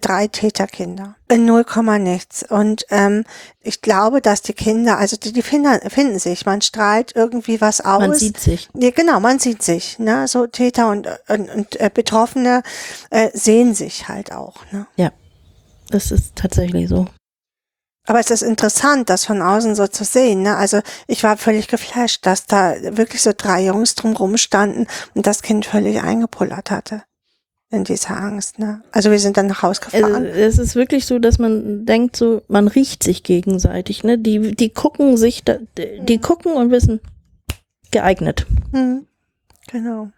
[0.00, 1.16] drei Täterkinder.
[1.28, 2.44] In null Komma nichts.
[2.48, 3.24] Und ähm,
[3.60, 7.80] ich glaube, dass die Kinder, also die, die finden, finden sich, man strahlt irgendwie was
[7.80, 8.00] aus.
[8.00, 8.68] Man sieht sich.
[8.74, 10.28] Ja, genau, man sieht sich, ne?
[10.28, 12.62] So Täter und, und, und äh, Betroffene
[13.10, 14.86] äh, sehen sich halt auch, ne?
[15.90, 17.06] Das ist tatsächlich so.
[18.06, 20.56] Aber es ist interessant, das von außen so zu sehen, ne?
[20.56, 25.42] Also ich war völlig geflasht, dass da wirklich so drei Jungs drumrum standen und das
[25.42, 27.02] Kind völlig eingepullert hatte.
[27.72, 28.82] In dieser Angst, ne?
[28.90, 30.24] Also wir sind dann nach Hause Also, gefahren.
[30.24, 34.18] es ist wirklich so, dass man denkt, so, man riecht sich gegenseitig, ne?
[34.18, 37.00] Die, die gucken sich, da, die gucken und wissen,
[37.92, 38.46] geeignet.
[38.72, 39.06] Hm,
[39.68, 40.10] genau.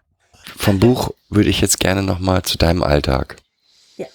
[0.57, 3.35] vom Buch würde ich jetzt gerne nochmal zu deinem Alltag.
[3.97, 4.07] Ja.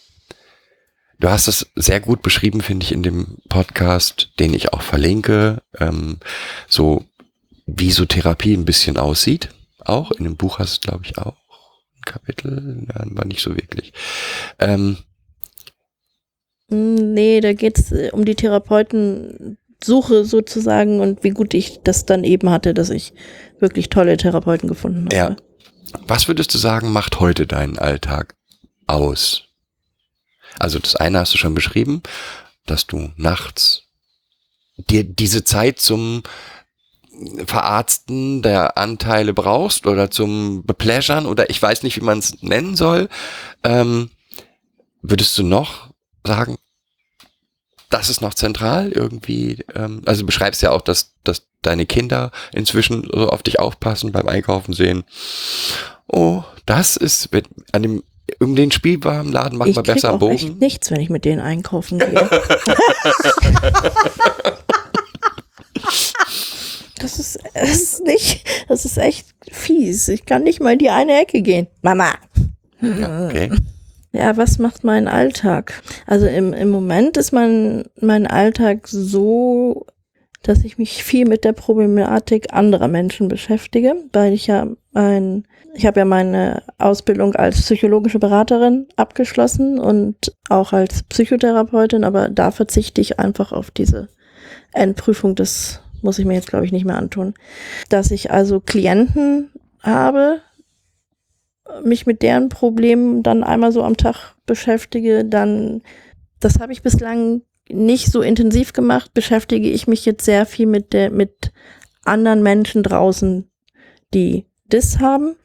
[1.20, 5.62] Du hast es sehr gut beschrieben, finde ich, in dem Podcast, den ich auch verlinke,
[5.78, 6.18] ähm,
[6.68, 7.04] so
[7.66, 9.50] wie so Therapie ein bisschen aussieht.
[9.84, 11.36] Auch in dem Buch hast du, glaube ich, auch
[12.04, 13.92] Kapitel, ja, war nicht so wirklich.
[14.58, 14.98] Ähm,
[16.70, 22.24] Mm, Nee, da geht's äh, um die Therapeutensuche sozusagen und wie gut ich das dann
[22.24, 23.12] eben hatte, dass ich
[23.58, 25.16] wirklich tolle Therapeuten gefunden habe.
[25.16, 25.36] Ja.
[26.06, 28.34] Was würdest du sagen, macht heute deinen Alltag
[28.86, 29.44] aus?
[30.58, 32.02] Also das eine hast du schon beschrieben,
[32.66, 33.84] dass du nachts
[34.76, 36.22] dir diese Zeit zum
[37.46, 42.76] Verarzten der Anteile brauchst oder zum Bepläschern oder ich weiß nicht, wie man es nennen
[42.76, 43.08] soll.
[43.64, 44.10] Ähm,
[45.02, 45.88] würdest du noch
[46.24, 46.58] sagen,
[47.90, 49.64] das ist noch zentral irgendwie?
[49.74, 54.12] Ähm, also du beschreibst ja auch, dass, dass deine Kinder inzwischen so auf dich aufpassen
[54.12, 55.04] beim Einkaufen sehen.
[56.06, 58.02] Oh, das ist mit, an dem
[58.40, 60.58] um den Spielwarenladen macht ich man besser am auch echt Bogen.
[60.58, 62.28] nichts, wenn ich mit denen einkaufen gehe.
[67.60, 70.08] das ist, nicht, das ist echt fies.
[70.08, 71.66] Ich kann nicht mal in die eine Ecke gehen.
[71.82, 72.14] Mama.
[72.80, 73.50] Ja, okay.
[74.12, 75.82] Ja, was macht mein Alltag?
[76.06, 79.86] Also im, im Moment ist mein, mein Alltag so,
[80.42, 85.86] dass ich mich viel mit der Problematik anderer Menschen beschäftige, weil ich ja ein, ich
[85.86, 93.00] habe ja meine Ausbildung als psychologische Beraterin abgeschlossen und auch als Psychotherapeutin, aber da verzichte
[93.00, 94.08] ich einfach auf diese
[94.72, 95.34] Endprüfung.
[95.34, 97.34] Das muss ich mir jetzt, glaube ich, nicht mehr antun.
[97.88, 99.50] Dass ich also Klienten
[99.82, 100.40] habe,
[101.84, 105.82] mich mit deren Problemen dann einmal so am Tag beschäftige, dann,
[106.40, 110.92] das habe ich bislang nicht so intensiv gemacht, beschäftige ich mich jetzt sehr viel mit
[110.92, 111.52] der, mit
[112.04, 113.50] anderen Menschen draußen,
[114.14, 115.36] die das haben.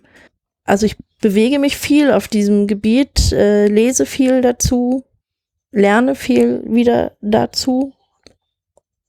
[0.64, 5.04] Also ich bewege mich viel auf diesem Gebiet, äh, lese viel dazu,
[5.72, 7.94] lerne viel wieder dazu.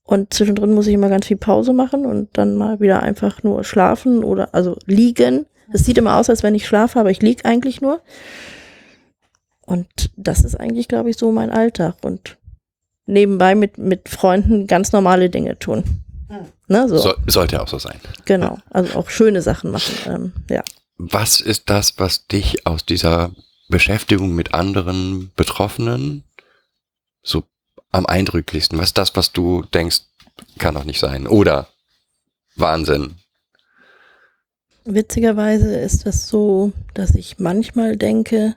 [0.05, 3.64] Und zwischendrin muss ich immer ganz viel Pause machen und dann mal wieder einfach nur
[3.64, 5.46] schlafen oder also liegen.
[5.72, 8.00] Es sieht immer aus, als wenn ich schlafe, aber ich lieg eigentlich nur.
[9.62, 11.96] Und das ist eigentlich, glaube ich, so mein Alltag.
[12.02, 12.36] Und
[13.07, 15.84] nebenbei mit, mit Freunden ganz normale Dinge tun.
[16.68, 17.98] Ne, so, So, sollte auch so sein.
[18.24, 18.59] genau.
[18.70, 19.94] Also auch schöne Sachen machen.
[20.07, 20.62] Ähm, ja.
[20.96, 23.32] Was ist das, was dich aus dieser
[23.68, 26.24] Beschäftigung mit anderen Betroffenen
[27.22, 27.44] so
[27.95, 28.78] am eindrücklichsten?
[28.78, 30.03] Was ist das, was du denkst,
[30.59, 31.26] kann doch nicht sein?
[31.26, 31.68] Oder
[32.57, 33.14] Wahnsinn.
[34.84, 38.57] Witzigerweise ist das so, dass ich manchmal denke,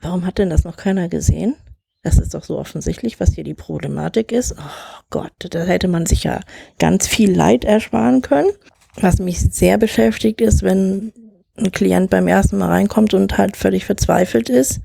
[0.00, 1.56] warum hat denn das noch keiner gesehen?
[2.02, 4.54] Das ist doch so offensichtlich, was hier die Problematik ist.
[4.58, 6.40] Oh Gott, da hätte man sich ja
[6.78, 8.50] ganz viel Leid ersparen können.
[8.94, 11.12] Was mich sehr beschäftigt ist, wenn
[11.56, 14.80] ein Klient beim ersten Mal reinkommt und halt völlig verzweifelt ist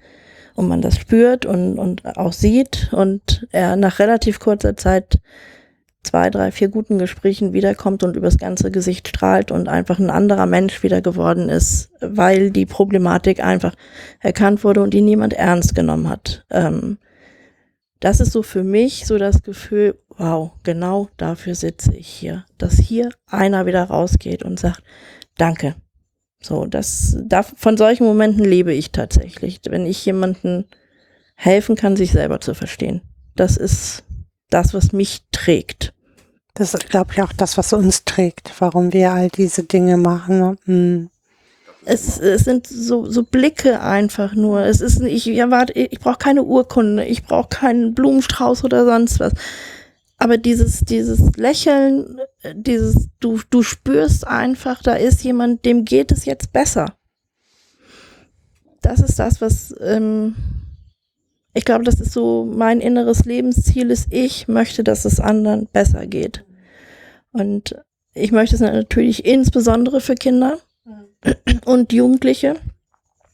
[0.55, 5.19] und man das spürt und, und auch sieht und er nach relativ kurzer Zeit
[6.03, 10.45] zwei, drei, vier guten Gesprächen wiederkommt und übers ganze Gesicht strahlt und einfach ein anderer
[10.45, 13.75] Mensch wieder geworden ist, weil die Problematik einfach
[14.19, 16.45] erkannt wurde und ihn niemand ernst genommen hat.
[16.49, 16.97] Ähm,
[17.99, 22.79] das ist so für mich so das Gefühl, wow, genau dafür sitze ich hier, dass
[22.79, 24.81] hier einer wieder rausgeht und sagt,
[25.37, 25.75] danke.
[26.41, 30.65] So, das, da, von solchen Momenten lebe ich tatsächlich, wenn ich jemanden
[31.35, 33.01] helfen kann, sich selber zu verstehen.
[33.35, 34.03] Das ist
[34.49, 35.93] das, was mich trägt.
[36.53, 40.39] Das ist, glaube ich, auch das, was uns trägt, warum wir all diese Dinge machen.
[40.39, 40.57] ne?
[40.65, 41.09] Hm.
[41.83, 44.61] Es, es sind so, so Blicke einfach nur.
[44.65, 49.33] Es ist, ich erwarte, ich brauche keine Urkunde, ich brauche keinen Blumenstrauß oder sonst was.
[50.17, 52.20] Aber dieses, dieses Lächeln,
[52.53, 56.97] dieses, du, du spürst einfach, da ist jemand, dem geht es jetzt besser.
[58.81, 60.35] Das ist das, was, ähm,
[61.53, 66.07] ich glaube, das ist so mein inneres Lebensziel ist, ich möchte, dass es anderen besser
[66.07, 66.43] geht.
[67.31, 67.75] Und
[68.13, 70.57] ich möchte es natürlich insbesondere für Kinder
[71.65, 72.55] und Jugendliche,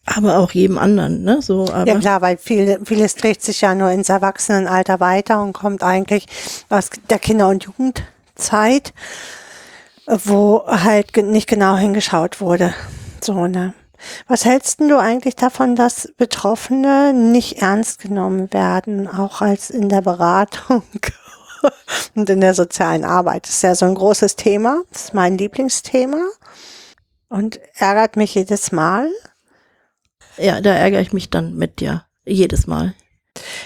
[0.05, 1.41] aber auch jedem anderen, ne?
[1.41, 5.53] So, aber Ja klar, weil viel, vieles dreht sich ja nur ins Erwachsenenalter weiter und
[5.53, 6.27] kommt eigentlich
[6.69, 7.67] aus der Kinder- und
[8.37, 8.93] Jugendzeit,
[10.05, 12.73] wo halt nicht genau hingeschaut wurde.
[13.21, 13.73] So, ne?
[14.27, 20.01] Was hältst du eigentlich davon, dass Betroffene nicht ernst genommen werden, auch als in der
[20.01, 20.83] Beratung
[22.15, 23.45] und in der sozialen Arbeit?
[23.45, 24.83] Das ist ja so ein großes Thema.
[24.91, 26.21] Das ist mein Lieblingsthema
[27.27, 29.09] und ärgert mich jedes Mal.
[30.37, 32.05] ja, da ärgere ich mich dann mit dir.
[32.23, 32.93] Jedes Mal.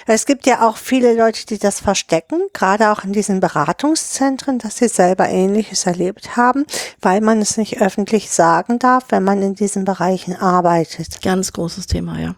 [0.08, 4.78] Es gibt ja auch viele Leute, die das verstecken, gerade auch in diesen Beratungszentren, dass
[4.78, 6.66] sie selber Ähnliches erlebt haben,
[7.02, 11.22] weil man es nicht öffentlich sagen darf, wenn man in diesen Bereichen arbeitet.
[11.22, 12.36] Ganz großes Thema, ja.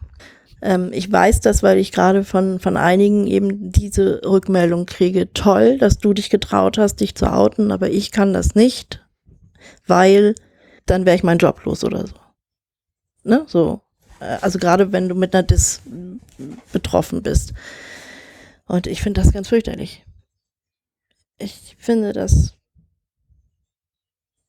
[0.61, 5.31] Ähm, ich weiß das, weil ich gerade von, von einigen eben diese Rückmeldung kriege.
[5.33, 9.05] Toll, dass du dich getraut hast, dich zu outen, aber ich kann das nicht,
[9.85, 10.35] weil
[10.85, 12.15] dann wäre ich meinen Job los oder so.
[13.23, 13.43] Ne?
[13.47, 13.81] So.
[14.23, 15.81] Äh, Also gerade wenn du mit einer Dis
[16.71, 17.53] betroffen bist.
[18.65, 20.05] Und ich finde das ganz fürchterlich.
[21.37, 22.55] Ich finde das,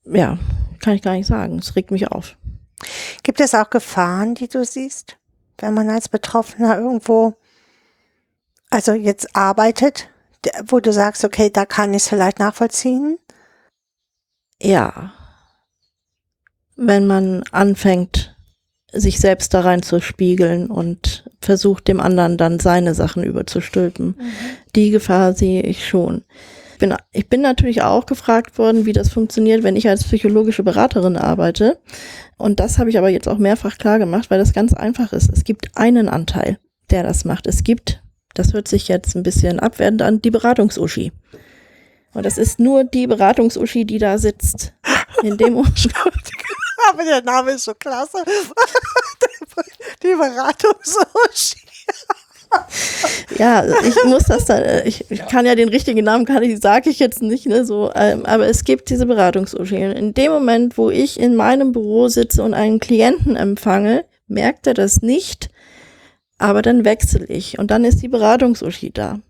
[0.05, 0.39] ja,
[0.81, 1.59] kann ich gar nicht sagen.
[1.59, 2.37] Es regt mich auf.
[3.23, 5.19] Gibt es auch Gefahren, die du siehst,
[5.59, 7.35] wenn man als Betroffener irgendwo,
[8.71, 10.09] also jetzt arbeitet,
[10.67, 13.19] wo du sagst, okay, da kann ich es vielleicht nachvollziehen?
[14.61, 15.13] Ja.
[16.77, 18.34] Wenn man anfängt,
[18.95, 24.17] sich selbst da rein zu spiegeln und versucht, dem anderen dann seine Sachen überzustülpen.
[24.75, 26.25] Die Gefahr sehe ich schon.
[26.73, 30.65] Ich bin, ich bin natürlich auch gefragt worden, wie das funktioniert, wenn ich als psychologische
[30.65, 31.79] Beraterin arbeite.
[32.37, 35.31] Und das habe ich aber jetzt auch mehrfach klar gemacht, weil das ganz einfach ist.
[35.33, 36.59] Es gibt einen Anteil,
[36.91, 37.47] der das macht.
[37.47, 38.03] Es gibt,
[38.35, 41.13] das hört sich jetzt ein bisschen abwertend an, die Beratungsuschi.
[42.13, 44.73] Und das ist nur die Beratungsuschi, die da sitzt.
[45.23, 45.89] In dem Moment.
[46.91, 48.19] Aber der Name ist so klasse.
[50.03, 51.65] Die Beratungssushi.
[53.37, 56.61] Ja, also ich muss das dann, ich, ich kann ja den richtigen Namen, kann ich,
[56.61, 59.85] sage ich jetzt nicht, ne, so, ähm, aber es gibt diese Beratungsuschi.
[59.85, 64.67] Und in dem Moment, wo ich in meinem Büro sitze und einen Klienten empfange, merkt
[64.69, 65.51] er das nicht,
[66.39, 69.21] aber dann wechsle ich und dann ist die Beratungsuschi da.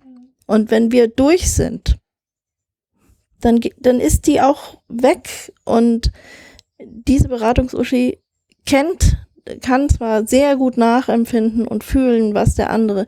[0.47, 1.97] Und wenn wir durch sind,
[3.41, 6.13] dann, dann ist die auch weg und
[6.87, 8.19] diese Beratungsuschi
[8.67, 9.19] kennt,
[9.61, 13.07] kann zwar sehr gut nachempfinden und fühlen, was der andere,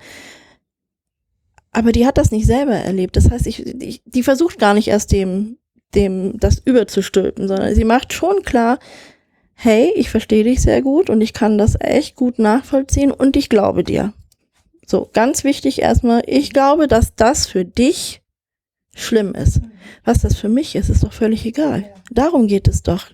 [1.73, 3.17] aber die hat das nicht selber erlebt.
[3.17, 5.59] Das heißt, ich, ich, die versucht gar nicht erst dem,
[5.95, 8.79] dem das überzustülpen, sondern sie macht schon klar,
[9.53, 13.51] hey, ich verstehe dich sehr gut und ich kann das echt gut nachvollziehen und ich
[13.51, 14.15] glaube dir.
[14.87, 18.23] So, ganz wichtig erstmal, ich glaube, dass das für dich
[18.95, 19.61] schlimm ist.
[20.03, 21.93] Was das für mich ist, ist doch völlig egal.
[22.11, 23.09] Darum geht es doch.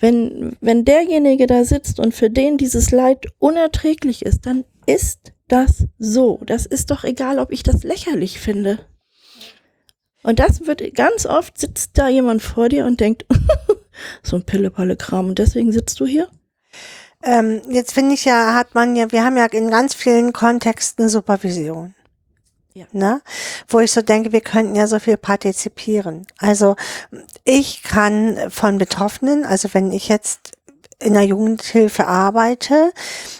[0.00, 5.86] Wenn, wenn derjenige da sitzt und für den dieses Leid unerträglich ist, dann ist das
[5.98, 6.40] so.
[6.46, 8.78] Das ist doch egal, ob ich das lächerlich finde.
[10.22, 13.26] Und das wird ganz oft sitzt da jemand vor dir und denkt,
[14.22, 16.28] so ein Pille-Palle-Kram und deswegen sitzt du hier?
[17.22, 21.08] Ähm, jetzt finde ich ja, hat man ja, wir haben ja in ganz vielen Kontexten
[21.08, 21.94] Supervision.
[22.74, 22.86] Ja.
[22.92, 23.22] Ne?
[23.68, 26.26] Wo ich so denke, wir könnten ja so viel partizipieren.
[26.38, 26.76] Also
[27.44, 30.52] ich kann von Betroffenen, also wenn ich jetzt
[31.00, 32.92] in der Jugendhilfe arbeite,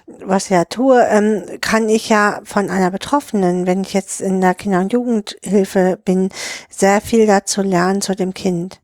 [0.07, 4.41] was ich ja tue, ähm, kann ich ja von einer Betroffenen, wenn ich jetzt in
[4.41, 6.31] der Kinder- und Jugendhilfe bin,
[6.71, 8.81] sehr viel dazu lernen zu dem Kind.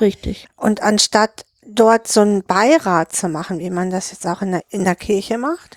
[0.00, 0.48] Richtig.
[0.56, 4.62] Und anstatt dort so einen Beirat zu machen, wie man das jetzt auch in der,
[4.70, 5.76] in der Kirche macht,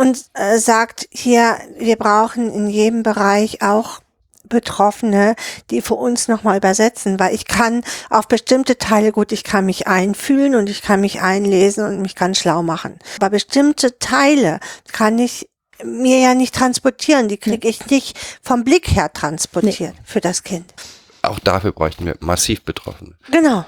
[0.00, 4.00] und äh, sagt, hier, wir brauchen in jedem Bereich auch
[4.50, 5.36] Betroffene,
[5.70, 9.86] die für uns nochmal übersetzen, weil ich kann auf bestimmte Teile gut, ich kann mich
[9.86, 12.98] einfühlen und ich kann mich einlesen und mich ganz schlau machen.
[13.18, 14.60] Aber bestimmte Teile
[14.92, 15.48] kann ich
[15.82, 20.74] mir ja nicht transportieren, die kriege ich nicht vom Blick her transportiert für das Kind.
[21.22, 23.14] Auch dafür bräuchten wir massiv Betroffene.
[23.30, 23.64] Genau.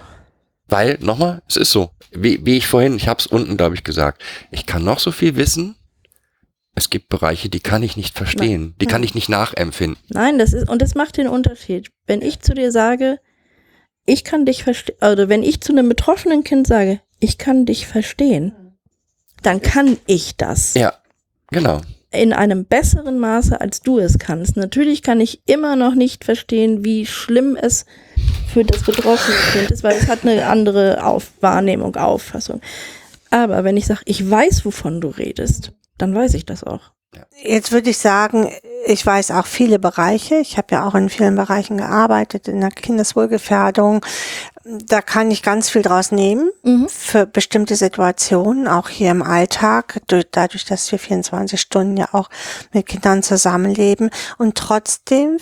[0.68, 3.84] Weil, nochmal, es ist so, wie, wie ich vorhin, ich habe es unten, glaube ich,
[3.84, 5.76] gesagt, ich kann noch so viel wissen,
[6.74, 10.02] es gibt Bereiche, die kann ich nicht verstehen, die kann ich nicht nachempfinden.
[10.08, 11.90] Nein, das ist, und das macht den Unterschied.
[12.06, 13.18] Wenn ich zu dir sage,
[14.06, 17.86] ich kann dich verstehen, oder wenn ich zu einem betroffenen Kind sage, ich kann dich
[17.86, 18.52] verstehen,
[19.42, 20.74] dann kann ich das.
[20.74, 20.94] Ja,
[21.50, 21.82] genau.
[22.10, 24.56] in einem besseren Maße, als du es kannst.
[24.56, 27.86] Natürlich kann ich immer noch nicht verstehen, wie schlimm es
[28.52, 32.60] für das betroffene Kind ist, weil es hat eine andere Auf Wahrnehmung, Auffassung.
[33.30, 36.92] Aber wenn ich sage, ich weiß, wovon du redest, dann weiß ich das auch.
[37.42, 38.50] Jetzt würde ich sagen,
[38.86, 40.36] ich weiß auch viele Bereiche.
[40.36, 44.02] Ich habe ja auch in vielen Bereichen gearbeitet, in der Kindeswohlgefährdung.
[44.64, 46.88] Da kann ich ganz viel draus nehmen Mhm.
[46.88, 52.30] für bestimmte Situationen, auch hier im Alltag, durch, dadurch, dass wir 24 Stunden ja auch
[52.72, 54.08] mit Kindern zusammenleben.
[54.38, 55.36] Und trotzdem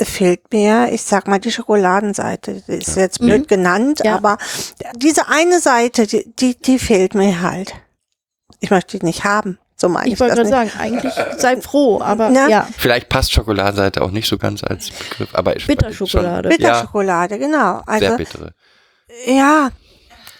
[0.00, 2.62] fehlt mir, ich sag mal, die Schokoladenseite.
[2.66, 3.46] Die ist jetzt blöd Mhm.
[3.46, 4.16] genannt, Ja.
[4.16, 4.36] aber
[4.96, 7.74] diese eine Seite, die, die, die fehlt mir halt.
[8.62, 9.58] Ich möchte die nicht haben.
[9.76, 12.48] So meine ich, Ich wollte gerade sagen, eigentlich sei froh, aber Na?
[12.48, 16.48] ja, Vielleicht passt Schokoladenseite auch nicht so ganz als Begriff, aber ich- Bitterschokolade.
[16.48, 17.82] Schon, ja, Bitterschokolade, genau.
[17.88, 18.54] sehr Also, bittere.
[19.26, 19.70] ja,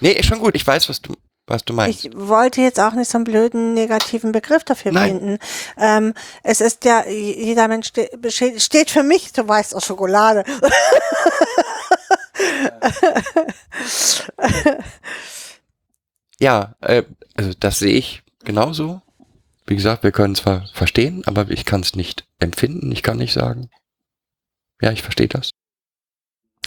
[0.00, 0.54] Nee, ist schon gut.
[0.56, 1.14] Ich weiß, was du,
[1.46, 2.04] was du meinst.
[2.04, 5.10] Ich wollte jetzt auch nicht so einen blöden negativen Begriff dafür Nein.
[5.18, 5.38] finden.
[5.78, 6.14] Ähm,
[6.44, 8.08] es ist ja, jeder Mensch ste
[8.60, 10.44] steht für mich, du weißt aus Schokolade.
[16.42, 17.04] Ja, äh,
[17.36, 19.00] also das sehe ich genauso.
[19.64, 22.90] Wie gesagt, wir können zwar verstehen, aber ich kann es nicht empfinden.
[22.90, 23.70] Ich kann nicht sagen.
[24.80, 25.50] Ja, ich verstehe das.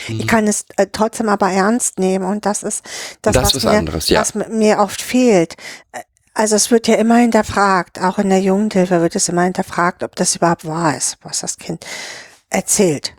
[0.07, 0.21] Mhm.
[0.21, 2.85] Ich kann es äh, trotzdem aber ernst nehmen und das ist
[3.21, 4.21] das, Das was, ist mir, anderes, ja.
[4.21, 5.55] was mir oft fehlt.
[5.91, 6.03] Äh,
[6.33, 10.15] Also es wird ja immer hinterfragt, auch in der Jugendhilfe wird es immer hinterfragt, ob
[10.15, 11.85] das überhaupt wahr ist, was das Kind
[12.49, 13.13] erzählt.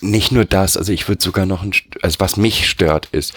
[0.00, 1.72] Nicht nur das, also ich würde sogar noch ein,
[2.02, 3.32] also was mich stört, ist,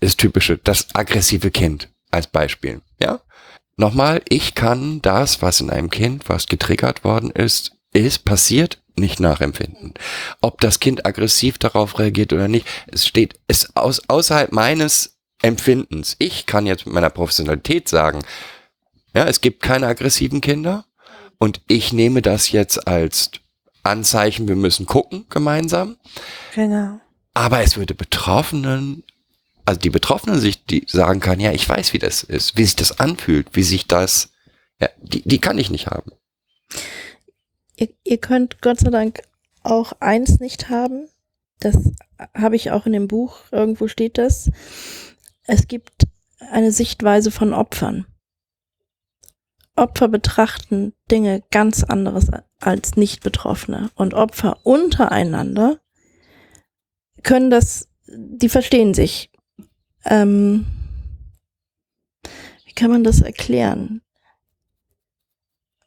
[0.00, 2.80] ist typische, das aggressive Kind als Beispiel.
[3.00, 3.20] Ja?
[3.76, 9.20] Nochmal, ich kann das, was in einem Kind, was getriggert worden ist, ist passiert, nicht
[9.20, 9.94] nachempfinden.
[10.40, 16.16] Ob das Kind aggressiv darauf reagiert oder nicht, es steht, ist aus, außerhalb meines Empfindens.
[16.18, 18.24] Ich kann jetzt mit meiner Professionalität sagen,
[19.14, 20.86] ja, es gibt keine aggressiven Kinder
[21.38, 23.30] und ich nehme das jetzt als
[23.82, 25.96] Anzeichen, wir müssen gucken gemeinsam.
[26.54, 27.00] Genau.
[27.34, 29.04] Aber es würde Betroffenen,
[29.66, 32.76] also die Betroffenen sich, die sagen kann, ja, ich weiß, wie das ist, wie sich
[32.76, 34.30] das anfühlt, wie sich das,
[34.80, 36.12] ja, die, die kann ich nicht haben.
[37.76, 39.22] Ihr, ihr könnt Gott sei Dank
[39.62, 41.08] auch eins nicht haben.
[41.58, 41.76] Das
[42.34, 44.50] habe ich auch in dem Buch, irgendwo steht das.
[45.44, 46.04] Es gibt
[46.38, 48.06] eine Sichtweise von Opfern.
[49.74, 52.28] Opfer betrachten Dinge ganz anderes
[52.60, 53.90] als Nicht-Betroffene.
[53.94, 55.80] Und Opfer untereinander
[57.22, 59.30] können das, die verstehen sich.
[60.06, 60.64] Ähm,
[62.64, 64.02] wie kann man das erklären?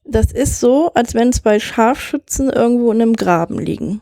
[0.04, 4.02] Das ist so, als wenn zwei Scharfschützen irgendwo in einem Graben liegen.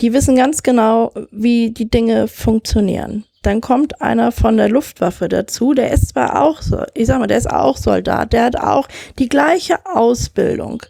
[0.00, 3.24] Die wissen ganz genau, wie die Dinge funktionieren.
[3.42, 7.26] Dann kommt einer von der Luftwaffe dazu, der ist zwar auch so, ich sag mal,
[7.26, 8.88] der ist auch Soldat, der hat auch
[9.18, 10.82] die gleiche Ausbildung.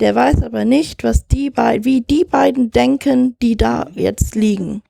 [0.00, 4.82] Der weiß aber nicht, was die beiden, wie die beiden denken, die da jetzt liegen.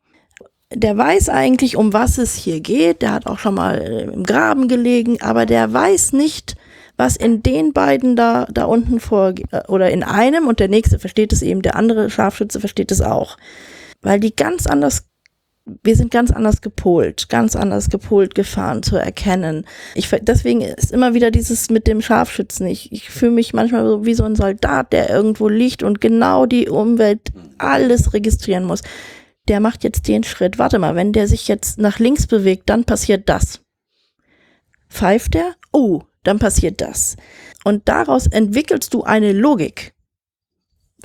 [0.74, 3.02] Der weiß eigentlich, um was es hier geht.
[3.02, 6.56] Der hat auch schon mal äh, im Graben gelegen, aber der weiß nicht,
[6.96, 9.46] was in den beiden da, da unten vorgeht.
[9.68, 13.36] Oder in einem und der nächste versteht es eben, der andere Scharfschütze versteht es auch.
[14.02, 15.04] Weil die ganz anders,
[15.82, 19.66] wir sind ganz anders gepolt, ganz anders gepolt gefahren zu erkennen.
[19.94, 22.66] Ich, deswegen ist immer wieder dieses mit dem Scharfschützen.
[22.66, 26.46] Ich, ich fühle mich manchmal so wie so ein Soldat, der irgendwo liegt und genau
[26.46, 28.82] die Umwelt alles registrieren muss.
[29.48, 30.58] Der macht jetzt den Schritt.
[30.58, 33.60] Warte mal, wenn der sich jetzt nach links bewegt, dann passiert das.
[34.88, 35.54] Pfeift der?
[35.72, 37.16] Oh, dann passiert das.
[37.64, 39.92] Und daraus entwickelst du eine Logik.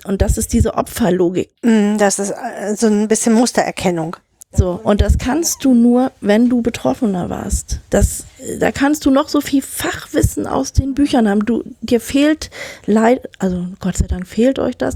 [0.06, 1.50] Und das ist diese Opferlogik.
[1.62, 4.16] Mm, Das ist äh, so ein bisschen Mustererkennung.
[4.52, 7.82] So, und das kannst du nur, wenn du Betroffener warst.
[7.92, 8.24] Das,
[8.60, 11.46] da kannst du noch so viel Fachwissen aus den Büchern haben.
[11.46, 12.50] Du, dir fehlt
[12.88, 14.96] leid, also Gott sei Dank fehlt euch das.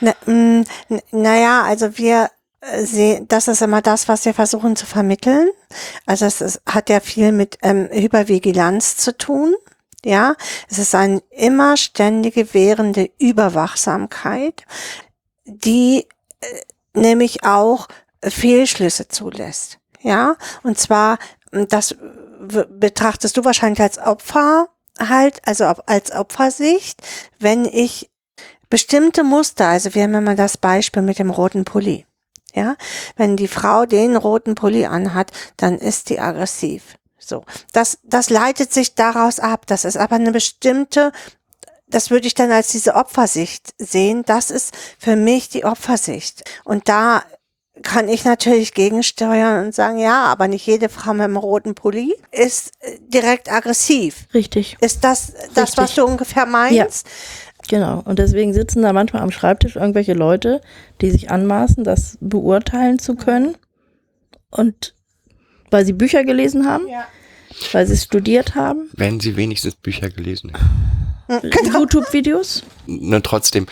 [0.00, 2.30] Na, mm, n- naja, also wir
[2.60, 5.50] äh, sehen, das ist immer das, was wir versuchen zu vermitteln.
[6.06, 9.54] Also es ist, hat ja viel mit ähm, Hypervigilanz zu tun.
[10.04, 10.36] Ja,
[10.70, 14.64] es ist eine immer ständige währende Überwachsamkeit,
[15.44, 16.06] die
[16.40, 16.46] äh,
[16.94, 17.88] nämlich auch
[18.22, 19.78] Fehlschlüsse zulässt.
[20.02, 21.18] Ja, und zwar,
[21.52, 21.96] m, das
[22.68, 24.68] betrachtest du wahrscheinlich als Opfer
[24.98, 27.00] halt, also als Opfersicht,
[27.38, 28.10] wenn ich
[28.68, 32.06] bestimmte Muster, also wir haben immer das Beispiel mit dem roten Pulli.
[32.54, 32.76] Ja,
[33.16, 36.96] wenn die Frau den roten Pulli anhat, dann ist die aggressiv.
[37.18, 39.66] So, das, das leitet sich daraus ab.
[39.66, 41.12] Das ist aber eine bestimmte,
[41.86, 44.22] das würde ich dann als diese Opfersicht sehen.
[44.24, 46.44] Das ist für mich die Opfersicht.
[46.64, 47.24] Und da
[47.82, 52.16] kann ich natürlich gegensteuern und sagen, ja, aber nicht jede Frau mit einem roten Pulli
[52.32, 54.26] ist äh, direkt aggressiv.
[54.32, 54.76] Richtig.
[54.80, 55.96] Ist das das, was Richtig.
[55.96, 57.06] du ungefähr meinst?
[57.68, 58.00] Genau.
[58.04, 60.60] Und deswegen sitzen da manchmal am Schreibtisch irgendwelche Leute,
[61.00, 63.56] die sich anmaßen, das beurteilen zu können.
[64.50, 64.94] Und
[65.70, 67.06] weil sie Bücher gelesen haben, Ja.
[67.72, 70.52] weil sie es studiert haben, Wenn sie wenigstens Bücher gelesen
[71.28, 71.50] hätten.
[71.50, 71.80] Genau.
[71.80, 72.62] YouTube-Videos.
[72.86, 73.66] Nur trotzdem,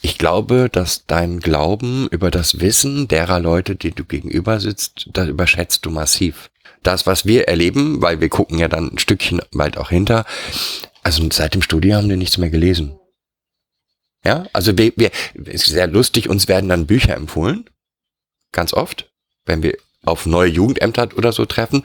[0.00, 5.26] ich glaube, dass dein Glauben über das Wissen derer Leute, die du gegenüber sitzt, da
[5.26, 6.50] überschätzt du massiv.
[6.82, 10.24] Das, was wir erleben, weil wir gucken ja dann ein Stückchen weit auch hinter,
[11.02, 12.98] also seit dem Studium haben die nichts mehr gelesen.
[14.24, 17.68] Ja, also wir, wir, ist sehr lustig, uns werden dann Bücher empfohlen.
[18.52, 19.10] Ganz oft,
[19.44, 21.84] wenn wir auf neue Jugendämter oder so treffen.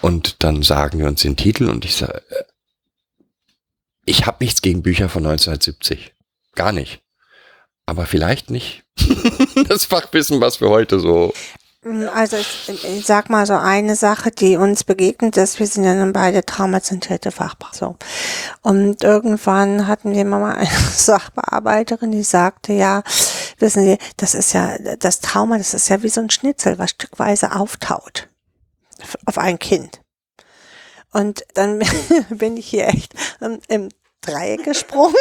[0.00, 2.22] Und dann sagen wir uns den Titel und ich sage,
[4.04, 6.12] ich habe nichts gegen Bücher von 1970.
[6.54, 7.02] Gar nicht.
[7.86, 8.84] Aber vielleicht nicht
[9.68, 11.34] das Fachwissen, was wir heute so.
[12.12, 15.94] Also ich, ich sag mal so eine Sache, die uns begegnet ist, wir sind ja
[15.94, 17.30] nun beide traumazentrierte.
[17.72, 17.96] So.
[18.62, 23.02] Und irgendwann hatten wir mal eine Sachbearbeiterin, die sagte, ja,
[23.58, 26.90] wissen Sie, das ist ja, das Trauma, das ist ja wie so ein Schnitzel, was
[26.90, 28.28] stückweise auftaut
[29.26, 30.00] auf ein Kind.
[31.12, 31.82] Und dann
[32.30, 33.14] bin ich hier echt
[33.68, 33.88] im
[34.20, 35.14] Dreieck gesprungen.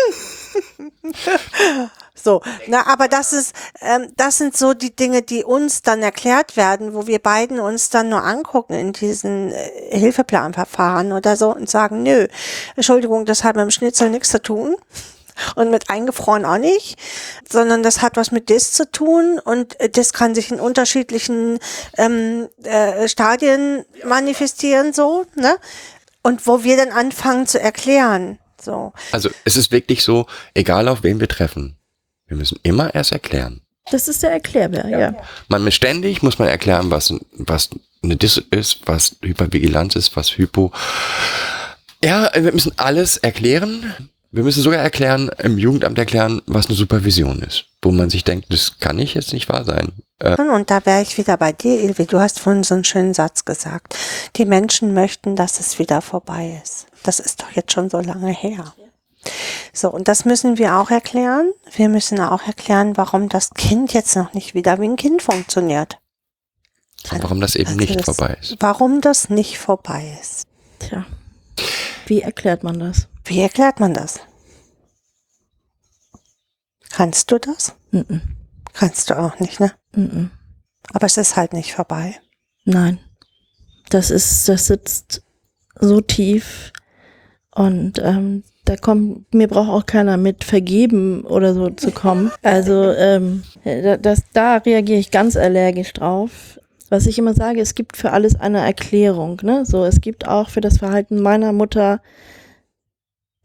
[2.21, 6.57] so, na, aber das ist, ähm, das sind so die Dinge, die uns dann erklärt
[6.57, 11.69] werden, wo wir beiden uns dann nur angucken in diesen äh, Hilfeplanverfahren oder so und
[11.69, 12.27] sagen, nö,
[12.75, 14.75] Entschuldigung, das hat mit dem Schnitzel nichts zu tun
[15.55, 16.97] und mit eingefroren auch nicht,
[17.49, 21.59] sondern das hat was mit Dis zu tun und das kann sich in unterschiedlichen
[21.97, 25.57] ähm, äh, Stadien manifestieren so, ne?
[26.23, 28.93] Und wo wir dann anfangen zu erklären, so.
[29.11, 31.77] Also es ist wirklich so, egal auf wen wir treffen,
[32.27, 33.61] wir müssen immer erst erklären.
[33.91, 34.99] Das ist der Erklärbär, ja.
[34.99, 35.15] ja.
[35.47, 37.69] Man muss ständig muss man erklären, was, was
[38.03, 40.71] eine Dis ist, was Hypervigilanz ist, was Hypo.
[42.03, 43.93] Ja, wir müssen alles erklären.
[44.31, 47.65] Wir müssen sogar erklären, im Jugendamt erklären, was eine Supervision ist.
[47.81, 49.93] Wo man sich denkt, das kann nicht jetzt nicht wahr sein.
[50.19, 52.05] Äh und da wäre ich wieder bei dir, Ilvi.
[52.05, 53.95] Du hast vorhin so einen schönen Satz gesagt.
[54.35, 56.87] Die Menschen möchten, dass es wieder vorbei ist.
[57.03, 58.73] Das ist doch jetzt schon so lange her.
[59.73, 61.51] So, und das müssen wir auch erklären.
[61.71, 65.99] Wir müssen auch erklären, warum das Kind jetzt noch nicht wieder wie ein Kind funktioniert.
[67.11, 68.55] Und warum das eben also nicht das, vorbei ist.
[68.59, 70.47] Warum das nicht vorbei ist.
[70.79, 71.05] Tja.
[72.07, 73.07] Wie erklärt man das?
[73.23, 74.19] Wie erklärt man das?
[76.89, 77.75] Kannst du das?
[77.91, 78.21] Mm -mm.
[78.73, 79.73] Kannst du auch nicht, ne?
[79.93, 80.27] Mm
[80.93, 82.19] Aber es ist halt nicht vorbei.
[82.63, 82.99] Nein.
[83.89, 85.23] Das ist, das sitzt
[85.79, 86.71] so tief
[87.51, 92.31] und ähm, da kommt, mir braucht auch keiner mit vergeben oder so zu kommen.
[92.41, 93.43] Also ähm,
[94.01, 96.59] das, da reagiere ich ganz allergisch drauf.
[96.89, 99.41] Was ich immer sage, es gibt für alles eine Erklärung.
[99.43, 99.65] Ne?
[99.65, 102.01] So, es gibt auch für das Verhalten meiner Mutter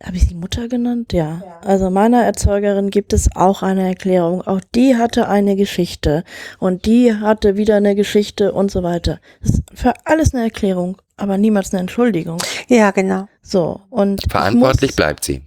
[0.02, 1.12] habe ich sie Mutter genannt?
[1.12, 1.42] Ja.
[1.44, 1.60] ja.
[1.62, 4.42] Also meiner Erzeugerin gibt es auch eine Erklärung.
[4.42, 6.24] Auch die hatte eine Geschichte
[6.58, 9.20] und die hatte wieder eine Geschichte und so weiter.
[9.42, 12.38] Das ist für alles eine Erklärung, aber niemals eine Entschuldigung.
[12.68, 13.28] Ja, genau.
[13.42, 15.42] So und verantwortlich muss, bleibt sie.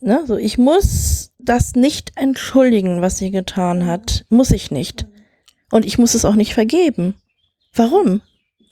[0.00, 4.24] Ne, so ich muss das nicht entschuldigen, was sie getan hat.
[4.28, 5.06] Muss ich nicht.
[5.70, 7.14] Und ich muss es auch nicht vergeben.
[7.74, 8.22] Warum?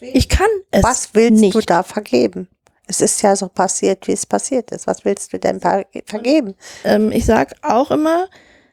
[0.00, 0.82] Ich kann es.
[0.82, 1.54] Was willst nicht.
[1.54, 2.48] du da vergeben?
[2.86, 4.86] Es ist ja so passiert, wie es passiert ist.
[4.86, 6.54] Was willst du denn vergeben?
[6.84, 8.28] Ähm, ich sag auch immer,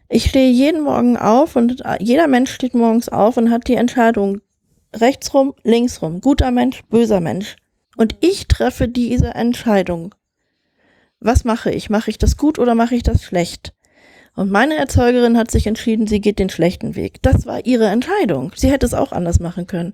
[0.09, 4.41] ich stehe jeden Morgen auf und jeder Mensch steht morgens auf und hat die Entscheidung
[4.95, 7.55] rechts rum, links rum, guter Mensch, böser Mensch.
[7.97, 10.13] Und ich treffe diese Entscheidung.
[11.19, 11.89] Was mache ich?
[11.89, 13.73] Mache ich das gut oder mache ich das schlecht?
[14.35, 17.21] Und meine Erzeugerin hat sich entschieden, sie geht den schlechten Weg.
[17.21, 18.51] Das war ihre Entscheidung.
[18.55, 19.93] Sie hätte es auch anders machen können.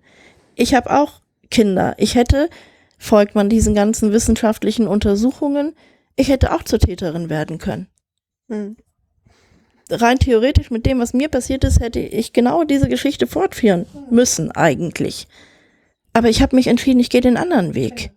[0.55, 1.93] Ich habe auch Kinder.
[1.97, 2.49] Ich hätte
[2.99, 5.75] folgt man diesen ganzen wissenschaftlichen Untersuchungen,
[6.15, 7.87] ich hätte auch zur Täterin werden können.
[8.49, 8.75] Hm.
[9.89, 14.51] Rein theoretisch mit dem, was mir passiert ist, hätte ich genau diese Geschichte fortführen müssen,
[14.51, 15.27] eigentlich.
[16.13, 18.11] Aber ich habe mich entschieden, ich gehe den anderen Weg.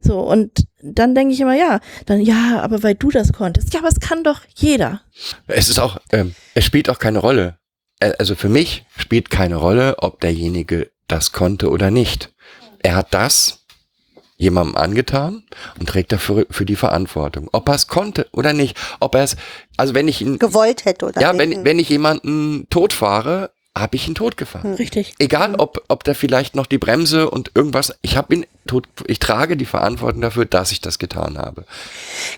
[0.00, 3.74] So, und dann denke ich immer, ja, dann ja, aber weil du das konntest.
[3.74, 5.02] Ja, aber es kann doch jeder.
[5.46, 7.58] Es ist auch, ähm, es spielt auch keine Rolle.
[8.00, 12.32] Also für mich spielt keine Rolle, ob derjenige das konnte oder nicht.
[12.80, 13.66] Er hat das
[14.38, 15.42] jemandem angetan
[15.78, 17.48] und trägt dafür für die Verantwortung.
[17.52, 19.36] Ob er es konnte oder nicht, ob er es,
[19.76, 24.06] also wenn ich ihn gewollt hätte oder ja, wenn wenn ich jemanden totfahre, habe ich
[24.08, 24.74] ihn totgefahren.
[24.74, 25.14] Richtig.
[25.18, 29.18] Egal, ob ob der vielleicht noch die Bremse und irgendwas, ich habe ihn tot, ich
[29.18, 31.64] trage die Verantwortung dafür, dass ich das getan habe.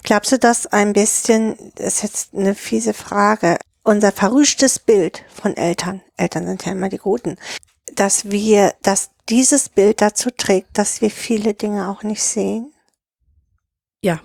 [0.02, 5.56] Glaubst du, dass ein bisschen, das ist jetzt eine fiese Frage, unser verrüschtes Bild von
[5.56, 7.36] Eltern, Eltern sind ja immer die Guten,
[7.94, 12.72] dass wir, dass dieses Bild dazu trägt, dass wir viele Dinge auch nicht sehen?
[14.02, 14.20] Ja.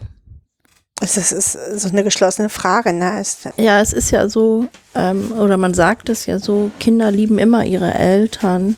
[1.02, 3.20] Es ist, ist so eine geschlossene Frage, ne?
[3.20, 7.38] Es ja, es ist ja so, ähm, oder man sagt es ja so, Kinder lieben
[7.38, 8.78] immer ihre Eltern,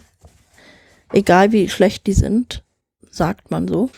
[1.13, 2.63] egal wie schlecht die sind,
[3.11, 3.91] sagt man so.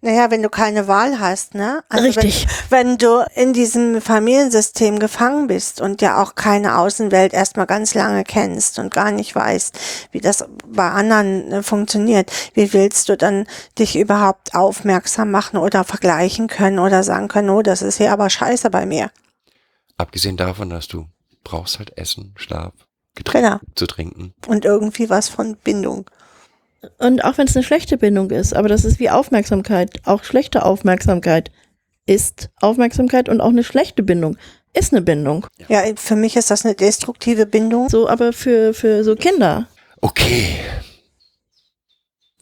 [0.00, 1.82] Naja, wenn du keine Wahl hast, ne?
[1.88, 2.46] Also Richtig.
[2.68, 7.94] Wenn, wenn, du in diesem Familiensystem gefangen bist und ja auch keine Außenwelt erstmal ganz
[7.94, 9.78] lange kennst und gar nicht weißt,
[10.12, 13.46] wie das bei anderen äh, funktioniert, wie willst du dann
[13.78, 18.30] dich überhaupt aufmerksam machen oder vergleichen können oder sagen können, oh, das ist hier aber
[18.30, 19.10] scheiße bei mir?
[19.96, 21.06] Abgesehen davon, dass du
[21.42, 22.72] brauchst halt Essen, Schlaf,
[23.14, 23.60] Getränke genau.
[23.74, 24.34] zu trinken.
[24.46, 26.10] Und irgendwie was von Bindung.
[26.98, 30.00] Und auch wenn es eine schlechte Bindung ist, aber das ist wie Aufmerksamkeit.
[30.04, 31.50] Auch schlechte Aufmerksamkeit
[32.06, 34.36] ist Aufmerksamkeit und auch eine schlechte Bindung
[34.76, 35.46] ist eine Bindung.
[35.68, 37.88] Ja, für mich ist das eine destruktive Bindung.
[37.88, 39.66] So, aber für, für so Kinder.
[40.00, 40.56] Okay.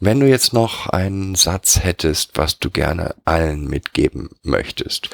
[0.01, 5.09] Wenn du jetzt noch einen Satz hättest, was du gerne allen mitgeben möchtest,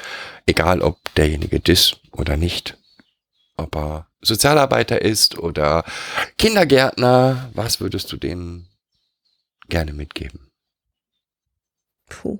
[0.47, 2.77] egal ob derjenige dis oder nicht,
[3.55, 5.85] ob er Sozialarbeiter ist oder
[6.37, 8.67] Kindergärtner, was würdest du denen
[9.71, 10.51] gerne mitgeben?
[12.07, 12.37] Puh.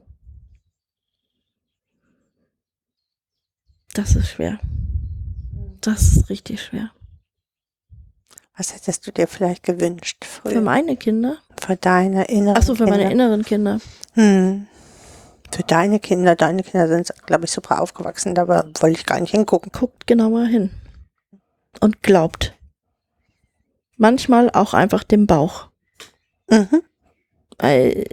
[3.93, 4.59] Das ist schwer.
[5.81, 6.91] Das ist richtig schwer.
[8.55, 10.51] Was hättest du dir vielleicht gewünscht früher?
[10.51, 11.37] Für meine Kinder?
[11.59, 12.99] Für deine inneren Achso, für Kinder?
[12.99, 13.79] meine inneren Kinder.
[14.13, 14.67] Hm.
[15.51, 19.31] Für deine Kinder, deine Kinder sind, glaube ich, super aufgewachsen, da wollte ich gar nicht
[19.31, 19.71] hingucken.
[19.71, 20.69] Guckt genauer hin.
[21.79, 22.53] Und glaubt.
[23.97, 25.69] Manchmal auch einfach dem Bauch.
[26.49, 26.83] Mhm.
[27.61, 28.05] Weil,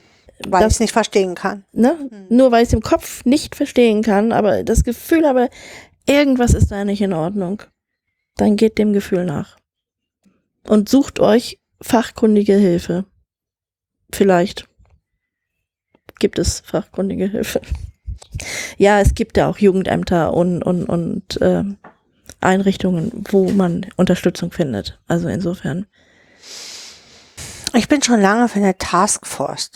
[0.46, 1.64] Weil ich es nicht verstehen kann.
[1.72, 1.96] ne?
[2.28, 5.48] Nur weil ich es im Kopf nicht verstehen kann, aber das Gefühl habe,
[6.06, 7.62] irgendwas ist da nicht in Ordnung.
[8.36, 9.56] Dann geht dem Gefühl nach.
[10.66, 13.04] Und sucht euch fachkundige Hilfe.
[14.12, 14.68] Vielleicht
[16.18, 17.60] gibt es fachkundige Hilfe.
[18.76, 21.64] Ja, es gibt ja auch Jugendämter und, und, und äh,
[22.40, 25.00] Einrichtungen, wo man Unterstützung findet.
[25.08, 25.86] Also insofern.
[27.74, 29.70] Ich bin schon lange für eine Taskforce.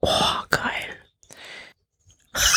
[0.00, 0.08] Oh,
[0.50, 0.62] geil.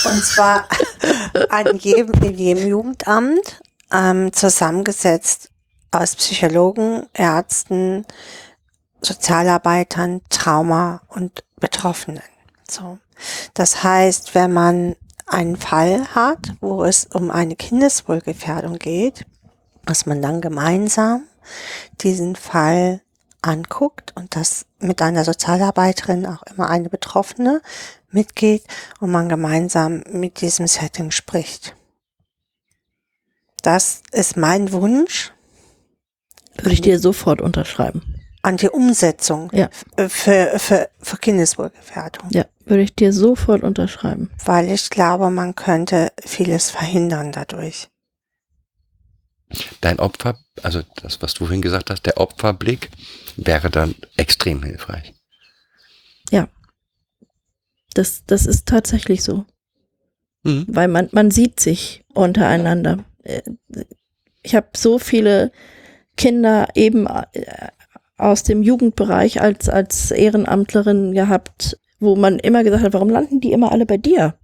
[0.05, 0.67] Und zwar
[1.49, 3.61] an jedem, in jedem Jugendamt
[3.91, 5.49] ähm, zusammengesetzt
[5.91, 8.05] aus Psychologen, Ärzten,
[9.01, 12.23] Sozialarbeitern, Trauma und Betroffenen.
[12.69, 12.99] So.
[13.53, 19.25] Das heißt, wenn man einen Fall hat, wo es um eine Kindeswohlgefährdung geht,
[19.85, 21.23] dass man dann gemeinsam
[22.01, 23.01] diesen Fall
[23.41, 27.61] anguckt und das mit einer Sozialarbeiterin, auch immer eine Betroffene,
[28.09, 28.63] mitgeht
[28.99, 31.75] und man gemeinsam mit diesem Setting spricht.
[33.61, 35.33] Das ist mein Wunsch
[36.57, 38.01] Würde ich dir sofort unterschreiben.
[38.43, 39.69] an die Umsetzung Ja.
[40.07, 44.31] für, für, für Kindeswohlgefährdung, Ja, würde ich dir sofort unterschreiben.
[44.45, 47.89] weil ich glaube, man könnte vieles verhindern dadurch.
[49.81, 52.89] Dein Opfer, also das, was du vorhin gesagt hast, der Opferblick
[53.37, 55.13] wäre dann extrem hilfreich.
[57.97, 59.45] Das, das ist tatsächlich so.
[60.43, 60.65] Mhm.
[60.67, 63.05] Weil man, man sieht sich untereinander.
[64.43, 65.51] Ich habe so viele
[66.15, 67.69] Kinder eben äh,
[68.17, 73.51] aus dem Jugendbereich als, als Ehrenamtlerin gehabt, wo man immer gesagt hat, warum landen die
[73.51, 74.35] immer alle bei dir?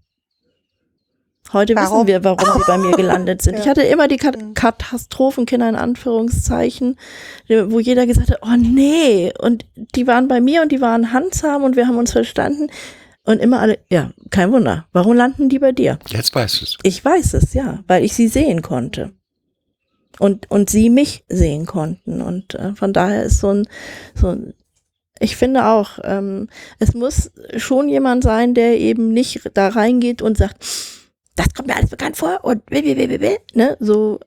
[1.54, 2.00] Heute Warum?
[2.00, 3.54] wissen wir, warum die bei mir gelandet sind.
[3.60, 3.72] Ich Ja.
[3.72, 4.54] hatte immer die Kat Mhm.
[4.56, 6.98] Katastrophenkinder in Anführungszeichen,
[7.48, 11.64] wo jeder gesagt hat, oh nee, und die waren bei mir und die waren handsam
[11.64, 12.68] und wir haben uns verstanden.
[13.26, 14.86] Und immer alle, ja, kein Wunder.
[14.92, 15.98] Warum landen die bei dir?
[16.08, 16.78] Jetzt weißt du es.
[16.84, 19.12] Ich weiß es, ja, weil ich sie sehen konnte.
[20.20, 22.22] Und, und sie mich sehen konnten.
[22.22, 23.68] Und äh, von daher ist so ein,
[24.14, 24.54] so ein
[25.20, 26.50] ich finde auch, ähm,
[26.80, 30.58] es muss schon jemand sein, der eben nicht da reingeht und sagt,
[31.36, 34.20] das kommt mir alles bekannt vor und will, will, will, will, will, ne, so,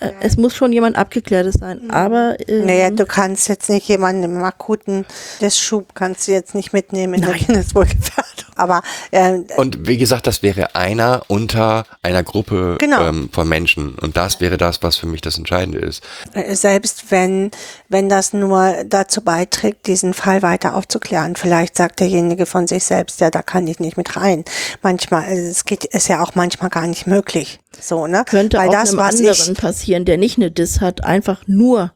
[0.00, 0.12] äh, Ja.
[0.20, 1.90] es muss schon jemand Abgeklärtes sein, Mhm.
[1.90, 5.06] aber, ähm, Naja, du kannst jetzt nicht jemanden im akuten
[5.40, 7.40] des Schub kannst du jetzt nicht mitnehmen in der Nein.
[7.40, 8.23] Kindeswohlgefährdung.
[8.56, 13.06] Aber äh, Und wie gesagt, das wäre einer unter einer Gruppe Genau.
[13.06, 13.94] ähm, von Menschen.
[13.96, 16.02] Und das wäre das, was für mich das Entscheidende ist.
[16.32, 17.50] Äh, selbst wenn,
[17.88, 21.36] wenn das nur dazu beiträgt, diesen Fall weiter aufzuklären.
[21.36, 24.44] Vielleicht sagt derjenige von sich selbst, ja, da kann ich nicht mit rein.
[24.82, 27.60] Manchmal, also es geht, ist ja auch manchmal gar nicht möglich.
[27.80, 28.24] So, ne?
[28.26, 31.42] könnte Weil auch das, einem was anderen ich, passieren, der nicht eine Diss hat, einfach
[31.46, 31.92] nur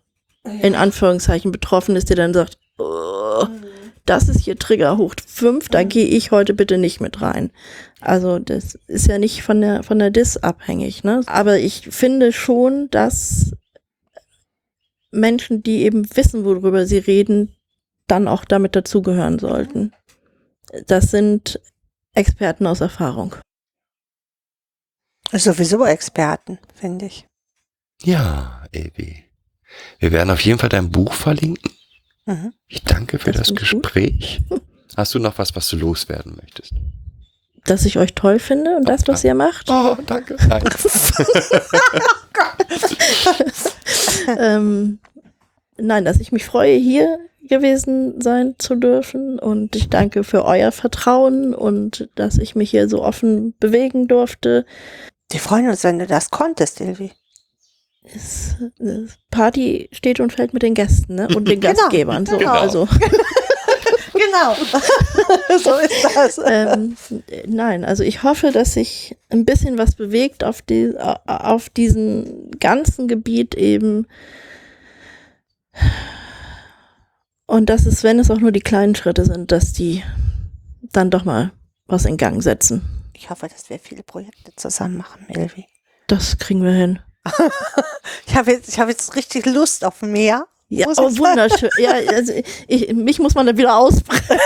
[0.63, 3.47] in Anführungszeichen betroffen ist, der dann sagt, oh,
[4.09, 7.51] das ist hier Trigger hoch fünf, da gehe ich heute bitte nicht mit rein.
[8.01, 11.23] Also das ist ja nicht von der von der Diss abhängig, ne?
[11.27, 13.53] Aber ich finde schon, dass
[15.11, 17.55] Menschen, die eben wissen, worüber sie reden,
[18.07, 19.93] dann auch damit dazugehören sollten.
[20.87, 21.61] Das sind
[22.15, 23.37] Experten aus Erfahrung.
[25.33, 27.27] sowieso Experten, finde ich.
[28.03, 29.25] Ja, Evi.
[29.99, 31.78] Wir werden auf jeden Fall dein Buch verlinken.
[32.29, 32.53] Mhm.
[32.69, 33.61] Ich danke für Das das, gut.
[33.61, 34.41] Gespräch.
[34.97, 36.75] Hast du noch was, was du loswerden möchtest?
[37.65, 39.71] Dass ich euch toll finde und das, was ihr macht.
[39.71, 40.37] Oh, danke.
[40.49, 40.65] Nein.
[44.39, 44.99] ähm,
[45.79, 50.73] nein, dass ich mich freue, hier gewesen sein zu dürfen und ich danke für euer
[50.73, 54.67] Vertrauen und dass ich mich hier so offen bewegen durfte.
[55.33, 57.13] Die freuen uns, wenn du das konntest, Ilvi.
[58.15, 61.29] Es, es, Party steht und fällt mit den Gästen ne?
[61.35, 62.27] und den Genau, Gastgebern.
[62.27, 62.53] So, genau.
[62.53, 62.89] also,
[64.13, 64.55] Genau.
[65.59, 66.41] so ist das.
[66.45, 66.97] ähm,
[67.47, 73.07] nein, also ich hoffe, dass sich ein bisschen was bewegt auf, die, auf diesem ganzen
[73.07, 74.07] Gebiet eben
[77.49, 80.05] Und das ist, wenn es auch nur die kleinen Schritte sind, dass die
[80.93, 81.51] dann doch mal
[81.87, 82.83] was in Gang setzen.
[83.15, 85.65] Ich hoffe, dass wir viele Projekte zusammen machen, Milvi.
[86.09, 86.99] Das kriegen wir hin.
[88.27, 90.47] Ich habe jetzt, ich habe jetzt richtig Lust auf mehr.
[90.71, 91.71] Ja, Muss oh, wunderschön.
[91.79, 92.31] Ja, also
[92.67, 94.37] ich, mich muss man dann wieder ausbremsen.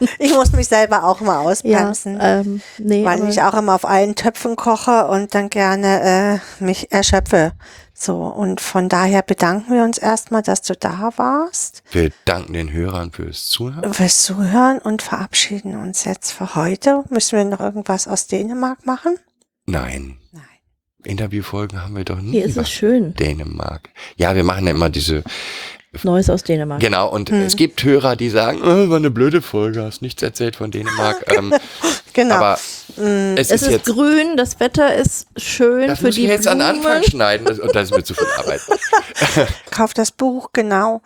[0.18, 2.18] Ich muss mich selber auch mal Ja, ausbremsen.
[2.20, 6.92] ähm, nee, weil ich auch immer auf allen Töpfen koche und dann gerne äh, mich
[6.92, 7.52] erschöpfe.
[7.94, 12.70] So, und von daher bedanken wir uns erstmal, dass du da warst, Wir danken den
[12.72, 13.92] Hörern fürs Zuhören.
[13.94, 17.04] fürs Zuhören und verabschieden uns jetzt für heute.
[17.08, 19.16] Müssen wir noch irgendwas aus Dänemark machen?
[19.66, 20.18] Nein.
[20.32, 20.42] Nein.
[21.04, 22.32] Interviewfolgen haben wir doch nie.
[22.32, 23.14] Hier ist es schön.
[23.14, 23.88] Dänemark.
[24.16, 25.22] Ja, wir machen ja immer diese.
[26.04, 26.80] Neues aus Dänemark.
[26.80, 27.40] Genau, und Hm.
[27.42, 31.24] es gibt Hörer, die sagen, oh, war eine blöde Folge, hast nichts erzählt von Dänemark.
[31.36, 31.52] ähm,
[32.12, 32.34] Genau.
[32.36, 32.58] aber
[32.96, 33.86] Mm, es, Es ist jetzt.
[33.86, 36.60] grün, das Wetter ist schön Das für muss die ich jetzt Blumen.
[36.60, 38.60] an Anfang schneiden das, und das ist mir zu viel Arbeit.
[39.70, 41.02] Kauft das Buch, genau.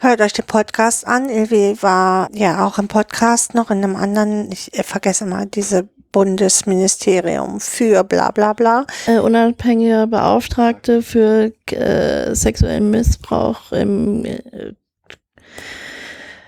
[0.00, 1.28] Hört euch den Podcast an.
[1.28, 5.88] Ilvi war ja auch im Podcast noch in einem anderen, ich äh, vergesse mal, diese
[6.14, 8.86] Bundesministerium für bla bla bla.
[9.06, 14.40] äh, unabhängige Beauftragte für äh, sexuellen Missbrauch im äh,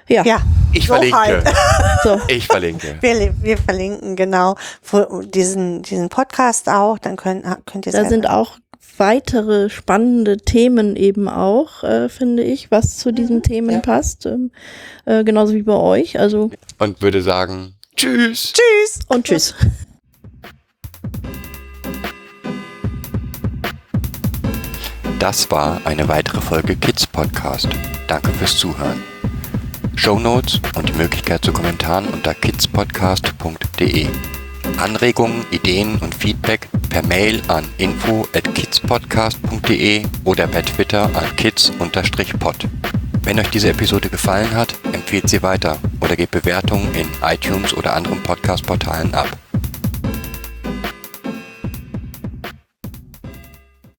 [0.08, 0.38] ja, Ja,
[0.72, 1.16] Ich So verlinke.
[1.18, 1.48] halt.
[2.04, 2.20] so.
[2.28, 2.96] Ich verlinke.
[3.00, 4.54] wir, wir verlinken genau
[5.34, 6.98] diesen, diesen Podcast auch.
[6.98, 8.56] Dann könnt, könnt ihr Da sind auch
[8.98, 13.80] weitere spannende Themen eben auch, äh, finde ich, was zu diesen Themen Ja.
[13.80, 14.26] passt.
[14.26, 14.52] Ähm,
[15.06, 16.20] äh, genauso wie bei euch.
[16.20, 18.52] Also Und würde sagen, tschüss.
[18.52, 19.00] Tschüss.
[19.08, 19.54] und tschüss.
[25.18, 27.68] Das war eine weitere Folge Kids Podcast.
[28.06, 29.02] Danke fürs Zuhören.
[29.96, 34.06] Show Notes und die Möglichkeit zu Kommentaren unter kidspodcast.de.
[34.78, 42.68] Anregungen, Ideen und Feedback per Mail an info at kidspodcast.de oder per Twitter an kids-pod.
[43.26, 47.96] Wenn euch diese Episode gefallen hat, empfehlt sie weiter oder gebt Bewertungen in iTunes oder
[47.96, 49.26] anderen Podcast-Portalen ab.